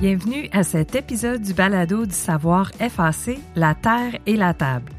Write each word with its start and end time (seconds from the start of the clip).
Bienvenue 0.00 0.50
à 0.52 0.62
cet 0.62 0.94
épisode 0.94 1.40
du 1.40 1.54
balado 1.54 2.04
du 2.04 2.14
savoir 2.14 2.70
FAC, 2.72 3.38
La 3.54 3.74
Terre 3.74 4.20
et 4.26 4.36
la 4.36 4.52
Table. 4.52 4.92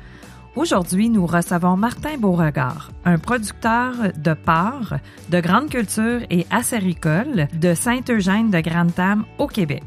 Aujourd'hui, 0.55 1.09
nous 1.09 1.27
recevons 1.27 1.77
Martin 1.77 2.17
Beauregard, 2.17 2.89
un 3.05 3.19
producteur 3.19 3.93
de 4.17 4.33
porc, 4.33 4.95
de 5.29 5.39
grande 5.39 5.69
culture 5.69 6.21
et 6.31 6.47
acéricole 6.49 7.47
de 7.53 7.75
Saint-Eugène 7.75 8.49
de 8.49 8.59
Grande-Tame 8.59 9.25
au 9.37 9.45
Québec. 9.45 9.83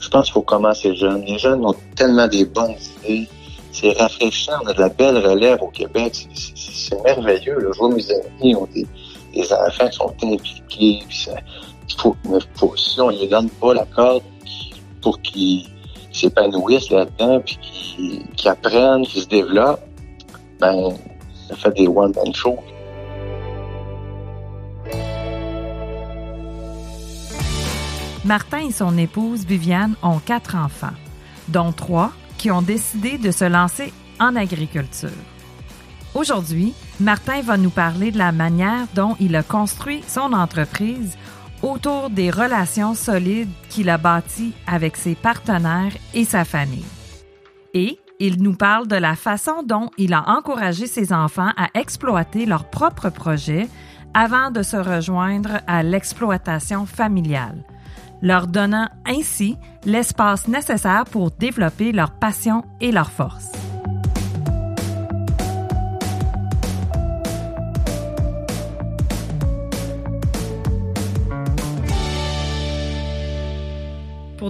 Je 0.00 0.08
pense 0.08 0.24
qu'il 0.24 0.32
faut 0.32 0.42
commencer 0.42 0.92
jeune. 0.96 1.22
Les 1.22 1.38
jeunes 1.38 1.64
ont 1.64 1.76
tellement 1.94 2.26
des 2.26 2.46
bonnes 2.46 2.74
idées. 3.04 3.28
C'est 3.70 3.92
rafraîchissant. 3.92 4.58
De 4.64 4.72
la 4.72 4.88
belle 4.88 5.18
relève 5.18 5.62
au 5.62 5.68
Québec. 5.68 6.28
C'est 6.34 7.00
merveilleux. 7.04 7.58
Je 7.60 7.78
vois 7.78 7.94
mes 7.94 8.10
amis 8.10 8.56
ont 8.56 8.66
des, 8.74 8.86
enfants 9.52 9.88
qui 9.88 9.96
sont 9.96 10.14
impliqués. 10.24 10.98
Si 11.96 13.00
on 13.00 13.10
ne 13.10 13.16
les 13.16 13.28
donne 13.28 13.50
pas 13.50 13.74
la 13.74 13.84
corde 13.86 14.22
pour 15.02 15.20
qu'ils 15.22 15.66
s'épanouissent 16.12 16.90
là-dedans, 16.90 17.40
puis 17.40 17.58
qui, 18.36 18.48
apprennent, 18.48 19.02
qui 19.06 19.20
se 19.20 19.28
développent, 19.28 19.84
ben, 20.60 20.90
ça 21.48 21.56
fait 21.56 21.76
des 21.76 21.88
one-man 21.88 22.34
shows. 22.34 22.58
Martin 28.24 28.68
et 28.68 28.72
son 28.72 28.98
épouse 28.98 29.44
Viviane 29.46 29.94
ont 30.02 30.18
quatre 30.18 30.54
enfants, 30.54 30.94
dont 31.48 31.72
trois 31.72 32.12
qui 32.36 32.50
ont 32.50 32.62
décidé 32.62 33.18
de 33.18 33.30
se 33.30 33.44
lancer 33.44 33.92
en 34.18 34.36
agriculture. 34.36 35.08
Aujourd'hui, 36.14 36.74
Martin 36.98 37.40
va 37.40 37.56
nous 37.56 37.70
parler 37.70 38.10
de 38.10 38.18
la 38.18 38.32
manière 38.32 38.86
dont 38.94 39.16
il 39.20 39.36
a 39.36 39.42
construit 39.42 40.02
son 40.06 40.32
entreprise 40.32 41.16
autour 41.62 42.10
des 42.10 42.30
relations 42.30 42.94
solides 42.94 43.50
qu'il 43.68 43.90
a 43.90 43.98
bâties 43.98 44.52
avec 44.66 44.96
ses 44.96 45.14
partenaires 45.14 45.92
et 46.14 46.24
sa 46.24 46.44
famille. 46.44 46.84
Et 47.74 47.98
il 48.18 48.42
nous 48.42 48.54
parle 48.54 48.86
de 48.86 48.96
la 48.96 49.16
façon 49.16 49.62
dont 49.64 49.90
il 49.96 50.12
a 50.12 50.28
encouragé 50.28 50.86
ses 50.86 51.12
enfants 51.12 51.50
à 51.56 51.68
exploiter 51.74 52.46
leurs 52.46 52.68
propres 52.68 53.10
projets 53.10 53.68
avant 54.12 54.50
de 54.50 54.62
se 54.62 54.76
rejoindre 54.76 55.60
à 55.66 55.82
l'exploitation 55.82 56.84
familiale, 56.84 57.64
leur 58.20 58.46
donnant 58.46 58.88
ainsi 59.06 59.56
l'espace 59.84 60.48
nécessaire 60.48 61.04
pour 61.04 61.30
développer 61.30 61.92
leur 61.92 62.10
passion 62.10 62.64
et 62.80 62.92
leur 62.92 63.10
force. 63.10 63.59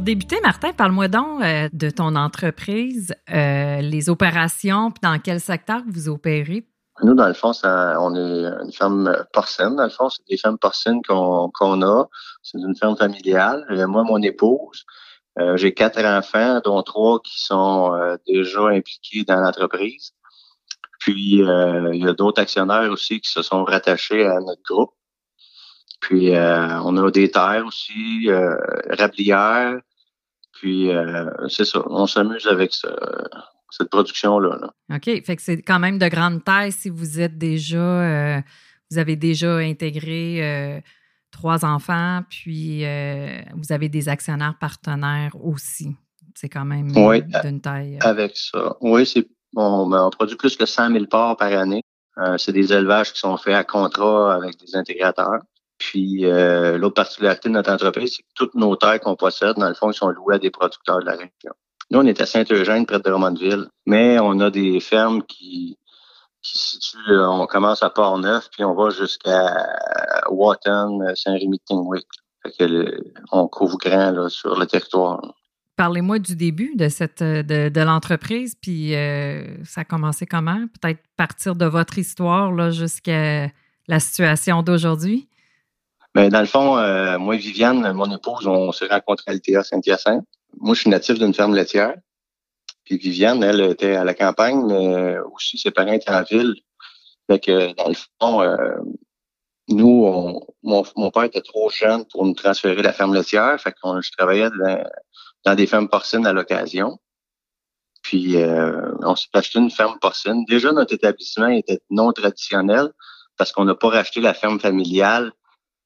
Pour 0.00 0.06
débuter, 0.06 0.40
Martin, 0.40 0.72
parle-moi 0.72 1.08
donc 1.08 1.42
euh, 1.42 1.68
de 1.74 1.90
ton 1.90 2.16
entreprise, 2.16 3.14
euh, 3.30 3.82
les 3.82 4.08
opérations, 4.08 4.90
puis 4.90 5.00
dans 5.02 5.18
quel 5.18 5.40
secteur 5.42 5.82
vous 5.86 6.08
opérez? 6.08 6.66
Nous, 7.02 7.12
dans 7.12 7.28
le 7.28 7.34
fond, 7.34 7.52
on 7.62 8.14
est 8.14 8.64
une 8.64 8.72
ferme 8.72 9.14
porcine. 9.34 9.76
Dans 9.76 9.84
le 9.84 9.90
fond, 9.90 10.08
c'est 10.08 10.26
des 10.26 10.38
fermes 10.38 10.56
porcines 10.56 11.02
qu'on 11.06 11.82
a. 11.82 12.08
C'est 12.42 12.56
une 12.56 12.74
ferme 12.74 12.96
familiale. 12.96 13.66
Moi, 13.88 14.02
mon 14.04 14.22
épouse, 14.22 14.86
euh, 15.38 15.58
j'ai 15.58 15.74
quatre 15.74 16.02
enfants, 16.02 16.62
dont 16.64 16.82
trois 16.82 17.20
qui 17.20 17.38
sont 17.38 17.92
déjà 18.26 18.68
impliqués 18.68 19.24
dans 19.24 19.36
l'entreprise. 19.36 20.12
Puis, 20.98 21.42
il 21.42 22.02
y 22.02 22.08
a 22.08 22.14
d'autres 22.14 22.40
actionnaires 22.40 22.90
aussi 22.90 23.20
qui 23.20 23.30
se 23.30 23.42
sont 23.42 23.64
rattachés 23.64 24.24
à 24.24 24.40
notre 24.40 24.62
groupe. 24.62 24.94
Puis 26.00 26.34
euh, 26.34 26.80
on 26.82 26.96
a 26.96 27.10
des 27.10 27.30
terres 27.30 27.64
aussi, 27.66 28.24
euh, 28.28 28.56
rablières. 28.88 29.78
Puis 30.61 30.91
euh, 30.91 31.25
c'est 31.48 31.64
ça, 31.64 31.83
on 31.86 32.06
s'amuse 32.06 32.47
avec 32.47 32.75
cette 32.75 33.89
production-là. 33.89 34.70
OK. 34.94 35.05
Fait 35.25 35.36
que 35.36 35.41
c'est 35.41 35.62
quand 35.62 35.78
même 35.78 35.98
de 35.98 36.06
grande 36.06 36.44
taille 36.44 36.71
si 36.71 36.91
vous 36.91 37.19
êtes 37.19 37.38
déjà 37.38 38.43
vous 38.91 38.99
avez 38.99 39.16
déjà 39.16 39.56
intégré 39.56 40.82
trois 41.31 41.65
enfants, 41.65 42.20
puis 42.28 42.81
vous 43.54 43.72
avez 43.72 43.88
des 43.88 44.10
actionnaires 44.10 44.56
partenaires 44.60 45.34
aussi. 45.43 45.97
C'est 46.34 46.50
quand 46.50 46.66
même 46.66 46.93
d'une 47.43 47.60
taille. 47.62 47.99
Avec 48.03 48.37
ça. 48.37 48.76
Oui, 48.82 49.06
c'est 49.06 49.26
bon, 49.54 49.88
ben, 49.88 50.04
on 50.04 50.10
produit 50.10 50.37
plus 50.37 50.56
que 50.56 50.66
100 50.66 50.93
000 50.93 51.06
porcs 51.06 51.38
par 51.38 51.53
année. 51.54 51.82
c'est 52.37 52.53
des 52.53 52.70
élevages 52.70 53.15
qui 53.15 53.20
sont 53.20 53.38
faits 53.38 53.54
à 53.54 53.65
contrat 53.65 54.34
avec 54.34 54.59
des 54.59 54.76
intégrateurs. 54.76 55.41
Puis 55.80 56.26
euh, 56.26 56.76
l'autre 56.76 56.94
particularité 56.94 57.48
de 57.48 57.54
notre 57.54 57.72
entreprise, 57.72 58.16
c'est 58.16 58.22
que 58.22 58.28
toutes 58.34 58.54
nos 58.54 58.76
terres 58.76 59.00
qu'on 59.00 59.16
possède, 59.16 59.56
dans 59.56 59.68
le 59.68 59.74
fond, 59.74 59.91
sont 59.92 60.10
louées 60.10 60.34
à 60.34 60.38
des 60.38 60.50
producteurs 60.50 61.00
de 61.00 61.06
la 61.06 61.12
région. 61.12 61.54
Nous, 61.91 61.98
on 61.98 62.06
est 62.06 62.20
à 62.20 62.26
Saint-Eugène, 62.26 62.86
près 62.86 62.98
de 62.98 63.02
Drummondville, 63.02 63.66
mais 63.86 64.19
on 64.20 64.38
a 64.40 64.50
des 64.50 64.78
fermes 64.78 65.22
qui, 65.22 65.78
qui 66.42 66.58
se 66.58 66.72
situent, 66.72 66.98
euh, 67.08 67.28
on 67.28 67.46
commence 67.46 67.82
à 67.82 67.88
Port-Neuf, 67.88 68.48
puis 68.52 68.62
on 68.62 68.74
va 68.74 68.90
jusqu'à 68.90 69.66
Wotton, 70.30 71.00
Saint-Rémy 71.14 71.56
de 71.56 71.62
Tingwick. 71.66 72.06
Fait 72.56 72.69
on 73.32 73.48
couvre 73.48 73.76
grand 73.78 74.10
là, 74.10 74.28
sur 74.28 74.58
le 74.58 74.66
territoire. 74.66 75.20
Parlez-moi 75.76 76.19
du 76.19 76.36
début 76.36 76.74
de 76.76 76.88
cette 76.88 77.22
de, 77.22 77.70
de 77.70 77.80
l'entreprise, 77.80 78.54
puis 78.54 78.94
euh, 78.94 79.64
ça 79.64 79.80
a 79.80 79.84
commencé 79.84 80.26
comment? 80.26 80.66
Peut-être 80.80 81.00
partir 81.16 81.56
de 81.56 81.64
votre 81.64 81.98
histoire 81.98 82.70
jusqu'à 82.70 83.48
la 83.88 83.98
situation 83.98 84.62
d'aujourd'hui? 84.62 85.30
Mais 86.15 86.28
dans 86.28 86.41
le 86.41 86.47
fond, 86.47 86.76
euh, 86.76 87.19
moi 87.19 87.37
et 87.37 87.38
Viviane, 87.38 87.93
mon 87.93 88.10
épouse, 88.15 88.47
on 88.47 88.72
s'est 88.72 88.87
rencontrés 88.87 89.31
à 89.31 89.32
l'ITA 89.32 89.62
Saint-Hyacinthe. 89.62 90.25
Moi, 90.59 90.75
je 90.75 90.81
suis 90.81 90.91
natif 90.91 91.19
d'une 91.19 91.34
ferme 91.34 91.54
laitière. 91.54 91.94
Puis 92.84 92.97
Viviane, 92.98 93.43
elle 93.44 93.60
était 93.60 93.94
à 93.94 94.04
la 94.04 94.15
campagne, 94.15 94.65
mais 94.66 95.19
aussi 95.32 95.59
ses 95.59 95.70
parents 95.70 95.93
étaient 95.93 96.10
en 96.10 96.22
ville. 96.25 96.56
Fait 97.28 97.38
que 97.38 97.72
dans 97.75 97.88
le 97.88 97.94
fond, 97.94 98.43
euh, 98.43 98.76
nous, 99.69 100.43
mon, 100.65 101.10
père 101.12 101.25
était 101.25 101.41
trop 101.41 101.70
jeune 101.70 102.04
pour 102.06 102.26
nous 102.26 102.34
transférer 102.34 102.82
la 102.82 102.93
ferme 102.93 103.15
laitière. 103.15 103.60
Fait 103.60 103.70
que 103.70 103.78
je 104.00 104.10
travaillais 104.19 104.49
dans, 105.44 105.54
des 105.54 105.66
fermes 105.69 105.88
porcines 105.88 106.26
à 106.26 106.32
l'occasion. 106.32 106.99
Puis 108.03 108.37
euh, 108.37 108.93
on 109.03 109.15
s'est 109.15 109.28
acheté 109.34 109.60
une 109.60 109.70
ferme 109.70 109.99
porcine. 110.00 110.44
Déjà, 110.47 110.72
notre 110.72 110.94
établissement 110.94 111.49
était 111.49 111.81
non 111.91 112.12
traditionnel 112.12 112.88
parce 113.37 113.53
qu'on 113.53 113.65
n'a 113.65 113.76
pas 113.76 113.91
racheté 113.91 114.20
la 114.20 114.34
ferme 114.34 114.59
familiale 114.59 115.32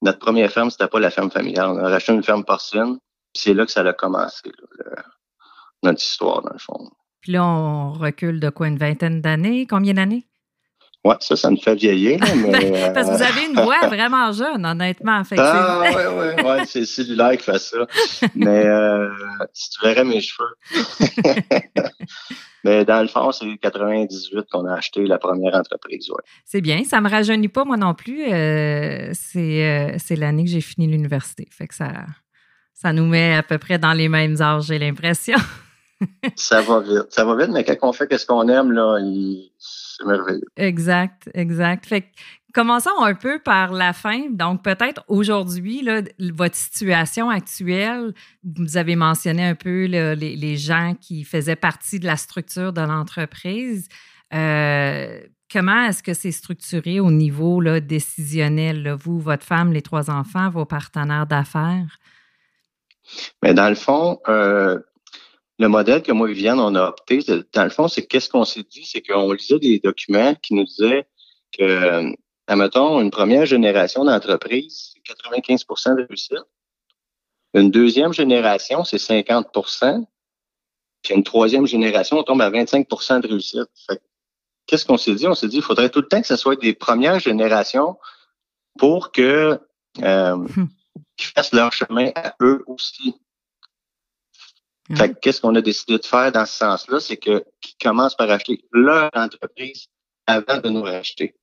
notre 0.05 0.19
première 0.19 0.53
ferme, 0.53 0.71
c'était 0.71 0.87
pas 0.87 1.01
la 1.01 1.11
ferme 1.11 1.31
familiale. 1.31 1.71
On 1.71 1.79
a 1.79 1.89
racheté 1.89 2.13
une 2.13 2.23
ferme 2.23 2.45
porcine. 2.45 2.99
C'est 3.35 3.55
là 3.55 3.65
que 3.65 3.73
ça 3.73 3.81
a 3.81 3.93
commencé, 3.93 4.53
notre 5.83 6.01
histoire, 6.01 6.43
dans 6.43 6.53
le 6.53 6.59
fond. 6.59 6.91
Puis 7.21 7.33
là, 7.33 7.45
on 7.45 7.93
recule 7.93 8.39
de 8.39 8.51
quoi, 8.51 8.69
une 8.69 8.77
vingtaine 8.77 9.21
d'années? 9.21 9.67
Combien 9.67 9.95
d'années? 9.95 10.27
Oui, 11.05 11.15
ça, 11.21 11.37
ça 11.37 11.51
me 11.51 11.57
fait 11.57 11.75
vieillir. 11.75 12.21
mais, 12.37 12.93
Parce 12.95 13.09
que 13.09 13.17
vous 13.17 13.23
avez 13.23 13.47
une 13.47 13.61
voix 13.61 13.81
vraiment 13.89 14.31
jeune, 14.33 14.65
honnêtement. 14.65 15.23
ah, 15.37 15.83
oui, 15.83 16.03
oui, 16.17 16.43
ouais, 16.45 16.67
c'est 16.67 16.85
cellulaire 16.87 17.37
qui 17.37 17.45
fait 17.45 17.59
ça. 17.59 17.87
mais 18.35 18.67
euh, 18.67 19.09
si 19.53 19.71
tu 19.71 19.87
verrais 19.87 20.05
mes 20.05 20.21
cheveux. 20.21 20.55
Mais 22.65 22.85
dans 22.87 23.03
le 23.03 23.09
fond, 23.09 23.31
c'est 23.31 23.59
98 23.59 24.47
qu'on 24.51 24.67
a 24.67 24.75
acheté 24.75 25.05
la 25.07 25.19
première 25.19 25.55
entreprise. 25.55 26.09
Ouais. 26.11 26.23
C'est 26.45 26.63
bien. 26.63 26.83
Ça 26.85 27.01
me 27.01 27.11
rajeunit 27.11 27.49
pas, 27.49 27.65
moi 27.65 27.77
non 27.77 27.95
plus. 27.95 28.25
Euh, 28.33 29.13
euh, 29.37 29.95
c'est 29.99 30.17
l'année 30.17 30.45
que 30.45 30.51
j'ai 30.51 30.63
fini 30.63 30.87
l'université. 30.87 31.47
Fait 31.51 31.69
que 31.69 31.75
ça, 31.75 31.93
ça 32.73 32.93
nous 32.93 33.07
met 33.07 33.35
à 33.35 33.43
peu 33.43 33.59
près 33.59 33.79
dans 33.79 33.93
les 33.93 34.09
mêmes 34.09 34.41
âges, 34.41 34.65
j'ai 34.65 34.79
l'impression. 34.79 35.37
ça 36.37 36.63
va 36.63 36.81
vite. 36.81 37.07
Ça 37.11 37.25
va 37.25 37.37
vite, 37.37 37.51
mais 37.53 37.65
quand 37.65 37.77
on 37.83 37.93
fait 37.93 38.17
ce 38.17 38.25
qu'on 38.25 38.49
aime, 38.49 38.73
là, 38.73 38.99
c'est 39.59 40.07
merveilleux. 40.07 40.41
Exact, 40.57 41.31
exact. 41.35 41.85
Fait 41.85 42.01
que 42.01 42.07
Commençons 42.55 43.01
un 43.01 43.15
peu 43.15 43.41
par 43.41 43.73
la 43.73 43.93
fin. 43.93 44.31
Donc, 44.31 44.63
peut-être 44.63 45.03
aujourd'hui, 45.09 45.85
votre 46.21 46.55
situation 46.55 47.29
actuelle, 47.29 48.15
vous 48.45 48.77
avez 48.77 48.95
mentionné 48.95 49.45
un 49.45 49.57
peu 49.57 49.87
les, 49.87 50.57
gens 50.57 50.95
qui 51.01 51.25
faisaient 51.25 51.57
partie 51.57 51.99
de 51.99 52.07
la 52.07 52.17
structure 52.17 52.73
de 52.73 52.81
l'entreprise. 52.81 53.89
Euh, 54.33 55.21
comment 55.53 55.87
est-ce 55.87 56.05
que 56.05 56.15
c'est 56.15 56.31
structuré 56.31 57.01
au 57.01 57.11
niveau 57.11 57.61
décisionnel, 57.81 58.97
vous, 59.01 59.19
votre 59.19 59.45
femme, 59.45 59.73
les 59.73 59.83
trois 59.83 60.09
enfants, 60.09 60.49
vos 60.49 60.65
partenaires 60.65 61.27
d'affaires? 61.27 61.99
Mais 63.43 63.53
dans 63.53 63.69
le 63.69 63.75
fond, 63.75 64.21
euh, 64.29 64.79
le 65.59 65.67
modèle 65.67 66.05
que 66.05 66.13
moi 66.13 66.31
et 66.31 66.33
Viviane, 66.33 66.61
on 66.61 66.77
a 66.77 66.89
opté, 66.89 67.19
dans 67.53 67.65
le 67.65 67.71
fond, 67.71 67.89
c'est 67.89 68.07
qu'est-ce 68.07 68.29
qu'on 68.29 68.45
s'est 68.45 68.63
dit, 68.63 68.85
c'est 68.85 69.03
qu'on 69.03 69.33
lisait 69.33 69.59
des 69.59 69.81
documents 69.81 70.37
qui 70.37 70.55
nous 70.55 70.65
disaient 70.65 71.09
que 71.59 72.15
admettons, 72.47 73.01
une 73.01 73.11
première 73.11 73.47
génération 73.47 74.05
d'entreprise, 74.05 74.93
c'est 74.95 75.15
95% 75.15 75.97
de 75.97 76.07
réussite. 76.07 76.39
Une 77.55 77.71
deuxième 77.71 78.13
génération, 78.13 78.85
c'est 78.85 78.97
50% 78.97 80.05
Puis 81.03 81.15
une 81.15 81.23
troisième 81.23 81.67
génération, 81.67 82.19
on 82.19 82.23
tombe 82.23 82.43
à 82.43 82.51
25% 82.51 83.21
de 83.21 83.29
réussite. 83.29 83.61
qu'est-ce 84.67 84.85
qu'on 84.85 84.99
s'est 84.99 85.15
dit? 85.15 85.29
On 85.29 85.35
s'est 85.35 85.49
dit, 85.49 85.57
il 85.57 85.63
faudrait 85.63 85.91
tout 85.91 86.01
le 86.01 86.09
temps 86.09 86.21
que 86.21 86.27
ce 86.27 86.37
soit 86.37 86.57
des 86.57 86.75
premières 86.75 87.21
générations 87.21 87.97
pour 88.79 89.13
que 89.13 89.61
euh, 90.03 90.37
hmm. 90.37 90.69
qu'ils 91.17 91.29
fassent 91.29 91.53
leur 91.53 91.73
chemin 91.73 92.11
à 92.17 92.35
eux 92.43 92.65
aussi. 92.67 93.15
Fait 94.95 95.15
que 95.15 95.19
qu'est-ce 95.19 95.41
qu'on 95.41 95.55
a 95.55 95.63
décidé 95.63 95.97
de 95.97 96.05
faire 96.05 96.31
dans 96.31 96.45
ce 96.45 96.59
sens-là, 96.59 97.01
c'est 97.01 97.17
que 97.17 97.43
qu'ils 97.63 97.77
commencent 97.81 98.17
par 98.17 98.29
acheter 98.31 98.63
leur 98.71 99.09
entreprise 99.15 99.87
avant 100.27 100.59
de 100.59 100.69
nous 100.69 100.83
racheter. 100.83 101.35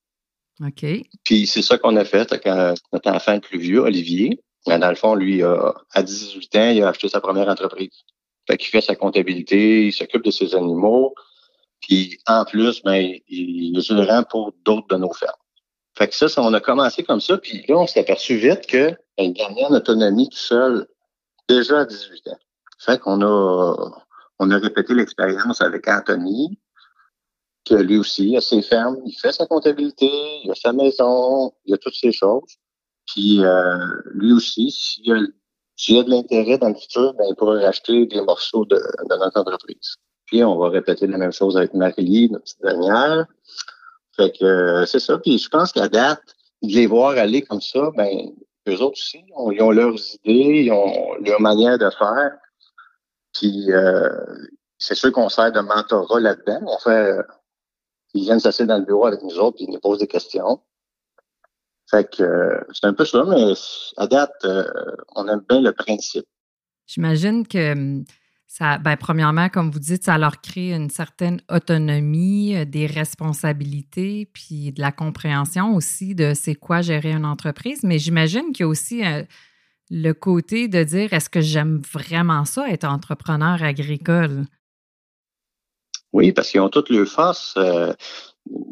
OK. 0.59 0.85
Puis 1.23 1.47
c'est 1.47 1.61
ça 1.61 1.77
qu'on 1.77 1.95
a 1.95 2.05
fait 2.05 2.31
avec 2.31 2.45
euh, 2.47 2.73
notre 2.93 3.09
enfant 3.11 3.33
le 3.33 3.39
plus 3.39 3.57
vieux, 3.59 3.79
Olivier. 3.79 4.39
Ben, 4.67 4.77
dans 4.79 4.89
le 4.89 4.95
fond, 4.95 5.15
lui, 5.15 5.41
a- 5.43 5.73
à 5.93 6.03
18 6.03 6.55
ans, 6.55 6.69
il 6.69 6.83
a 6.83 6.89
acheté 6.89 7.09
sa 7.09 7.19
première 7.21 7.47
entreprise. 7.49 8.03
Fait 8.47 8.57
qu'il 8.57 8.69
fait 8.69 8.81
sa 8.81 8.95
comptabilité, 8.95 9.87
il 9.87 9.93
s'occupe 9.93 10.23
de 10.23 10.31
ses 10.31 10.53
animaux. 10.55 11.15
Puis 11.81 12.19
en 12.27 12.45
plus, 12.45 12.81
ben, 12.83 13.11
il 13.27 13.77
est 13.77 13.81
gérant 13.81 14.23
pour 14.23 14.53
d'autres 14.63 14.87
de 14.89 14.97
nos 14.97 15.11
fermes. 15.13 15.33
Fait 15.97 16.07
que 16.07 16.15
ça, 16.15 16.27
on 16.37 16.53
a 16.53 16.59
commencé 16.59 17.03
comme 17.03 17.21
ça. 17.21 17.37
Puis 17.37 17.65
là, 17.67 17.77
on 17.77 17.87
s'est 17.87 17.99
aperçu 17.99 18.35
vite 18.37 18.67
que 18.67 18.91
il 19.17 19.33
gagnait 19.33 19.65
en 19.65 19.73
autonomie 19.73 20.29
tout 20.29 20.37
seul 20.37 20.87
déjà 21.49 21.79
à 21.81 21.85
18 21.85 22.27
ans. 22.29 22.37
Fait 22.79 22.99
qu'on 22.99 23.21
on 23.23 24.49
a 24.51 24.57
répété 24.57 24.93
l'expérience 24.93 25.61
avec 25.61 25.87
Anthony, 25.87 26.57
que 27.65 27.75
lui 27.75 27.97
aussi, 27.97 28.29
il 28.29 28.37
a 28.37 28.41
ses 28.41 28.61
fermes, 28.61 28.97
il 29.05 29.13
fait 29.13 29.31
sa 29.31 29.45
comptabilité, 29.45 30.09
il 30.43 30.51
a 30.51 30.55
sa 30.55 30.73
maison, 30.73 31.53
il 31.65 31.73
a 31.73 31.77
toutes 31.77 31.95
ces 31.95 32.11
choses. 32.11 32.57
Puis 33.05 33.43
euh, 33.43 33.77
lui 34.13 34.33
aussi, 34.33 34.71
s'il 34.71 35.11
a, 35.11 35.19
s'il 35.75 35.99
a 35.99 36.03
de 36.03 36.09
l'intérêt 36.09 36.57
dans 36.57 36.69
le 36.69 36.75
futur, 36.75 37.13
ben, 37.13 37.25
il 37.29 37.35
pourrait 37.35 37.63
racheter 37.63 38.05
des 38.05 38.21
morceaux 38.21 38.65
de, 38.65 38.75
de 38.75 39.15
notre 39.15 39.39
entreprise. 39.39 39.95
Puis 40.25 40.43
on 40.43 40.57
va 40.57 40.69
répéter 40.69 41.07
la 41.07 41.17
même 41.17 41.31
chose 41.31 41.57
avec 41.57 41.73
Marie, 41.73 42.29
notre 42.31 42.53
dernière. 42.61 43.25
Fait 44.15 44.31
que 44.31 44.45
euh, 44.45 44.85
c'est 44.85 44.99
ça. 44.99 45.17
Puis 45.17 45.37
je 45.37 45.49
pense 45.49 45.71
qu'à 45.71 45.87
date, 45.87 46.21
de 46.61 46.73
les 46.73 46.87
voir 46.87 47.17
aller 47.17 47.41
comme 47.41 47.61
ça, 47.61 47.91
ben 47.95 48.31
eux 48.67 48.81
autres 48.81 48.93
aussi, 48.93 49.23
ils 49.27 49.61
ont 49.61 49.71
leurs 49.71 49.95
idées, 50.23 50.63
ils 50.65 50.71
ont 50.71 51.15
leur 51.23 51.41
manière 51.41 51.77
de 51.77 51.89
faire. 51.89 52.31
Puis 53.33 53.71
euh, 53.71 54.09
c'est 54.77 54.95
sûr 54.95 55.11
qu'on 55.11 55.29
sert 55.29 55.51
de 55.51 55.59
mentorat 55.59 56.19
là-dedans. 56.19 56.59
On 56.67 56.77
fait, 56.79 57.17
ils 58.13 58.23
viennent 58.23 58.39
s'asseoir 58.39 58.67
dans 58.67 58.77
le 58.77 58.85
bureau 58.85 59.05
avec 59.05 59.21
nous 59.23 59.37
autres, 59.39 59.57
puis 59.57 59.65
ils 59.67 59.73
nous 59.73 59.79
posent 59.79 59.99
des 59.99 60.07
questions. 60.07 60.59
Fait 61.89 62.09
que 62.09 62.23
euh, 62.23 62.61
c'est 62.73 62.87
un 62.87 62.93
peu 62.93 63.05
ça, 63.05 63.25
mais 63.25 63.53
à 63.97 64.07
date, 64.07 64.31
euh, 64.45 64.65
on 65.15 65.27
aime 65.27 65.43
bien 65.47 65.61
le 65.61 65.73
principe. 65.73 66.25
J'imagine 66.87 67.45
que 67.45 67.73
hum, 67.73 68.05
ça, 68.47 68.77
ben, 68.77 68.95
premièrement, 68.95 69.49
comme 69.49 69.71
vous 69.71 69.79
dites, 69.79 70.03
ça 70.03 70.17
leur 70.17 70.41
crée 70.41 70.73
une 70.73 70.89
certaine 70.89 71.41
autonomie, 71.49 72.55
euh, 72.55 72.65
des 72.65 72.85
responsabilités, 72.85 74.29
puis 74.33 74.71
de 74.71 74.81
la 74.81 74.93
compréhension 74.93 75.75
aussi 75.75 76.15
de 76.15 76.33
c'est 76.33 76.55
quoi 76.55 76.81
gérer 76.81 77.11
une 77.11 77.25
entreprise. 77.25 77.83
Mais 77.83 77.99
j'imagine 77.99 78.53
qu'il 78.53 78.61
y 78.61 78.63
a 78.63 78.67
aussi 78.67 79.01
le 79.89 80.13
côté 80.13 80.69
de 80.69 80.83
dire 80.83 81.11
est-ce 81.11 81.29
que 81.29 81.41
j'aime 81.41 81.81
vraiment 81.91 82.45
ça, 82.45 82.69
être 82.69 82.85
entrepreneur 82.85 83.61
agricole? 83.61 84.45
Oui, 86.13 86.31
parce 86.31 86.49
qu'ils 86.49 86.61
ont 86.61 86.69
toutes 86.69 86.89
leurs 86.89 87.07
forces. 87.07 87.55
Euh, 87.57 87.93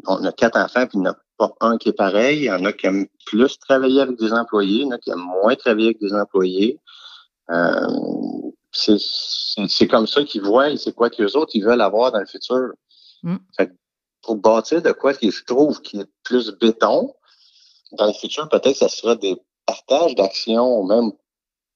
on 0.06 0.24
a 0.24 0.32
quatre 0.32 0.58
enfants, 0.58 0.86
puis 0.86 0.98
il 0.98 1.02
n'y 1.02 1.08
en 1.08 1.12
a 1.12 1.16
pas 1.38 1.54
un 1.60 1.78
qui 1.78 1.88
est 1.88 1.94
pareil. 1.94 2.38
Il 2.38 2.44
y 2.44 2.50
en 2.50 2.64
a 2.64 2.72
qui 2.72 2.86
aiment 2.86 3.06
plus 3.26 3.58
travailler 3.58 4.02
avec 4.02 4.18
des 4.18 4.32
employés, 4.32 4.82
il 4.82 4.86
y 4.86 4.86
en 4.86 4.90
a 4.90 4.98
qui 4.98 5.10
aiment 5.10 5.30
moins 5.42 5.54
travailler 5.54 5.86
avec 5.86 6.00
des 6.00 6.12
employés. 6.12 6.78
Euh, 7.50 7.86
c'est 8.72 9.88
comme 9.88 10.06
ça 10.06 10.22
qu'ils 10.24 10.42
voient 10.42 10.70
et 10.70 10.76
c'est 10.76 10.92
quoi 10.92 11.10
qu'eux 11.10 11.36
autres 11.36 11.50
ils 11.54 11.64
veulent 11.64 11.80
avoir 11.80 12.12
dans 12.12 12.20
le 12.20 12.26
futur. 12.26 12.70
Mm. 13.22 13.36
Fait 13.56 13.68
que 13.68 13.72
pour 14.22 14.36
bâtir 14.36 14.82
de 14.82 14.92
quoi 14.92 15.14
que 15.14 15.30
je 15.30 15.44
trouve 15.44 15.80
qui 15.80 15.98
est 15.98 16.08
plus 16.22 16.52
béton, 16.52 17.14
dans 17.92 18.06
le 18.06 18.12
futur, 18.12 18.48
peut-être 18.48 18.72
que 18.72 18.78
ça 18.78 18.88
sera 18.88 19.16
des 19.16 19.36
partages 19.66 20.14
d'actions, 20.14 20.84
même 20.84 21.10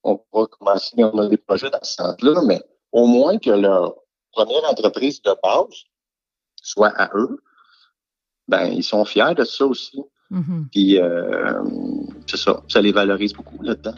on 0.03 0.17
pourra 0.17 0.47
commencer, 0.47 0.95
on 0.97 1.17
a 1.17 1.27
des 1.27 1.37
projets 1.37 1.69
dans 1.69 1.83
ce 1.83 1.95
sens-là, 1.95 2.41
mais 2.45 2.61
au 2.91 3.07
moins 3.07 3.37
que 3.37 3.49
leur 3.49 3.95
première 4.35 4.69
entreprise 4.69 5.21
de 5.21 5.33
base 5.41 5.85
soit 6.61 6.93
à 6.97 7.09
eux, 7.15 7.39
ben 8.47 8.65
ils 8.65 8.83
sont 8.83 9.05
fiers 9.05 9.33
de 9.35 9.43
ça 9.43 9.65
aussi. 9.65 10.01
Mhm. 10.29 10.67
Puis 10.71 10.99
euh, 10.99 11.63
c'est 12.27 12.37
ça, 12.37 12.61
ça 12.67 12.81
les 12.81 12.91
valorise 12.91 13.33
beaucoup 13.33 13.61
là-dedans. 13.63 13.95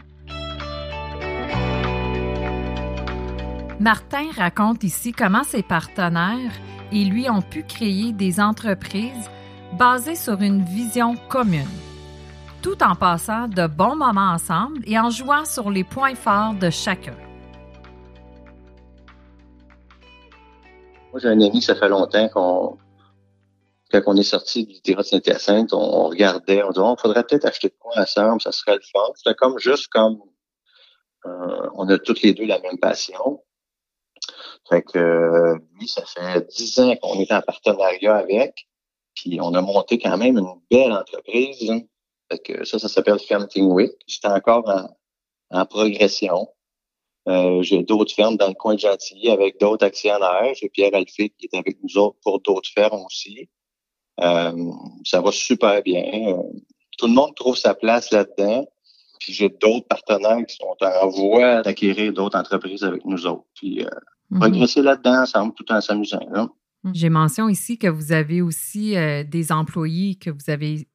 Martin 3.80 4.32
raconte 4.36 4.84
ici 4.84 5.12
comment 5.12 5.44
ses 5.44 5.64
partenaires 5.64 6.52
et 6.92 7.06
lui 7.06 7.30
ont 7.30 7.42
pu 7.42 7.64
créer 7.64 8.12
des 8.12 8.40
entreprises 8.40 9.30
basées 9.78 10.16
sur 10.16 10.42
une 10.42 10.64
vision 10.64 11.16
commune, 11.30 11.68
tout 12.62 12.82
en 12.82 12.96
passant 12.96 13.48
de 13.48 13.68
bons 13.68 13.96
moments 13.96 14.32
ensemble 14.32 14.82
et 14.86 14.98
en 14.98 15.10
jouant 15.10 15.46
sur 15.46 15.70
les 15.70 15.84
points 15.84 16.16
forts 16.16 16.56
de 16.56 16.70
chacun. 16.70 17.14
Moi, 21.12 21.20
j'ai 21.22 21.30
un 21.30 21.42
ami, 21.42 21.62
ça 21.62 21.76
fait 21.76 21.90
longtemps 21.90 22.30
qu'on 22.30 22.78
quand 23.92 24.02
on 24.08 24.18
est 24.18 24.24
sorti 24.24 24.66
du 24.66 24.94
de 24.94 25.02
Saint-Hyacinthe, 25.02 25.74
on, 25.74 26.10
regardait, 26.10 26.64
on 26.64 26.70
disait, 26.70 26.82
on 26.82 26.98
faudrait 26.98 27.24
peut-être 27.24 27.46
acheter 27.46 27.70
de 27.70 27.76
quoi 27.80 27.94
ensemble, 28.02 28.42
ça 28.42 28.52
serait 28.52 28.76
le 28.76 28.82
fun. 28.82 29.12
C'était 29.16 29.36
comme 29.36 29.58
juste 29.60 29.88
comme 29.88 30.22
euh, 31.26 31.70
on 31.76 31.88
a 31.90 31.98
toutes 31.98 32.22
les 32.22 32.34
deux 32.34 32.46
la 32.46 32.60
même 32.60 32.78
passion. 32.80 33.42
Fait 34.70 34.82
que 34.82 35.56
lui, 35.80 35.88
ça 35.88 36.04
fait 36.06 36.46
dix 36.50 36.78
ans 36.80 36.96
qu'on 36.98 37.20
est 37.20 37.32
en 37.32 37.42
partenariat 37.42 38.16
avec. 38.16 38.68
Puis 39.16 39.40
on 39.42 39.54
a 39.54 39.62
monté 39.62 39.98
quand 39.98 40.18
même 40.18 40.38
une 40.38 40.62
belle 40.70 40.92
entreprise. 40.92 41.72
Fait 42.30 42.40
que 42.40 42.66
ça, 42.66 42.78
ça 42.78 42.90
s'appelle 42.90 43.20
Ferme 43.20 43.48
Wick. 43.56 43.94
C'est 44.08 44.28
encore 44.28 44.68
en, 44.68 45.58
en 45.58 45.66
progression. 45.66 46.50
Euh, 47.28 47.62
j'ai 47.62 47.84
d'autres 47.84 48.14
fermes 48.14 48.38
dans 48.38 48.48
le 48.48 48.54
coin 48.54 48.76
de 48.76 48.80
Gentilly 48.80 49.30
avec 49.30 49.60
d'autres 49.60 49.86
actionnaires. 49.86 50.54
J'ai 50.56 50.70
Pierre 50.70 50.94
Alphée 50.94 51.30
qui 51.38 51.50
est 51.52 51.58
avec 51.58 51.78
nous 51.84 51.98
autres 51.98 52.18
pour 52.24 52.40
d'autres 52.40 52.70
fermes 52.74 53.04
aussi. 53.06 53.50
Euh, 54.22 54.72
ça 55.04 55.22
va 55.22 55.32
super 55.32 55.82
bien. 55.84 56.04
Euh, 56.30 56.42
tout 56.98 57.08
le 57.08 57.14
monde 57.14 57.36
trouve 57.36 57.58
sa 57.58 57.74
place 57.76 58.12
là-dedans. 58.12 58.66
Puis 59.20 59.34
j'ai 59.34 59.50
d'autres 59.50 59.88
partenaires 59.88 60.46
qui 60.48 60.56
sont 60.56 60.76
en 60.80 61.08
voie 61.10 61.62
d'acquérir 61.64 62.14
d'autres 62.14 62.38
entreprises 62.38 62.84
avec 62.84 63.04
nous 63.06 63.26
autres. 63.28 63.46
Puis 63.56 63.84
euh, 63.84 63.90
Mhm. 64.30 64.40
progresser 64.40 64.82
là-dedans 64.82 65.22
ensemble 65.22 65.54
tout 65.54 65.72
en 65.72 65.80
s'amusant. 65.80 66.20
là. 66.32 66.50
J'ai 66.94 67.10
mention 67.10 67.48
ici 67.50 67.78
que 67.78 67.88
vous 67.88 68.12
avez 68.12 68.42
aussi 68.42 68.96
euh, 68.98 69.24
des 69.24 69.52
employés 69.54 70.16
que 70.16 70.30
vous 70.30 70.50
avez 70.50 70.88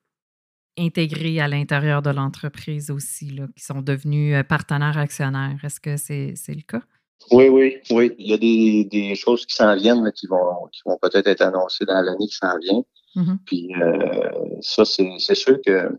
intégrés 0.78 1.40
à 1.40 1.48
l'intérieur 1.48 2.02
de 2.02 2.10
l'entreprise 2.10 2.90
aussi, 2.90 3.30
là, 3.30 3.46
qui 3.56 3.64
sont 3.64 3.82
devenus 3.82 4.34
euh, 4.34 4.42
partenaires 4.42 4.98
actionnaires. 4.98 5.58
Est-ce 5.62 5.80
que 5.80 5.96
c'est 5.96 6.34
le 6.48 6.62
cas? 6.62 6.82
Oui, 7.30 7.48
oui, 7.48 7.78
oui. 7.90 8.14
Il 8.18 8.30
y 8.30 8.34
a 8.34 8.38
des, 8.38 8.84
des 8.84 9.14
choses 9.14 9.46
qui 9.46 9.54
s'en 9.54 9.74
viennent, 9.76 10.02
là, 10.02 10.10
qui 10.10 10.26
vont, 10.26 10.66
qui 10.72 10.80
vont 10.84 10.98
peut-être 11.00 11.26
être 11.26 11.42
annoncées 11.42 11.84
dans 11.84 12.00
l'année 12.00 12.26
qui 12.26 12.34
s'en 12.34 12.58
vient. 12.58 12.82
Mhm. 13.14 13.38
Puis 13.46 13.74
euh, 13.74 14.30
ça, 14.60 14.84
c'est 14.84 15.34
sûr 15.34 15.58
que 15.64 15.98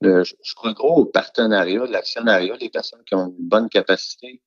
le, 0.00 0.24
je 0.24 0.54
crois 0.54 0.72
gros 0.74 1.00
au 1.00 1.04
partenariat, 1.06 1.86
l'actionnariat, 1.86 2.56
les 2.56 2.70
personnes 2.70 3.02
qui 3.04 3.14
ont 3.14 3.28
une 3.28 3.48
bonne 3.48 3.68
capacité, 3.68 4.42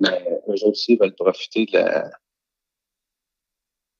mais 0.00 0.24
eux 0.48 0.66
aussi 0.66 0.96
veulent 0.96 1.14
profiter 1.14 1.66
de 1.66 1.78
la 1.78 2.10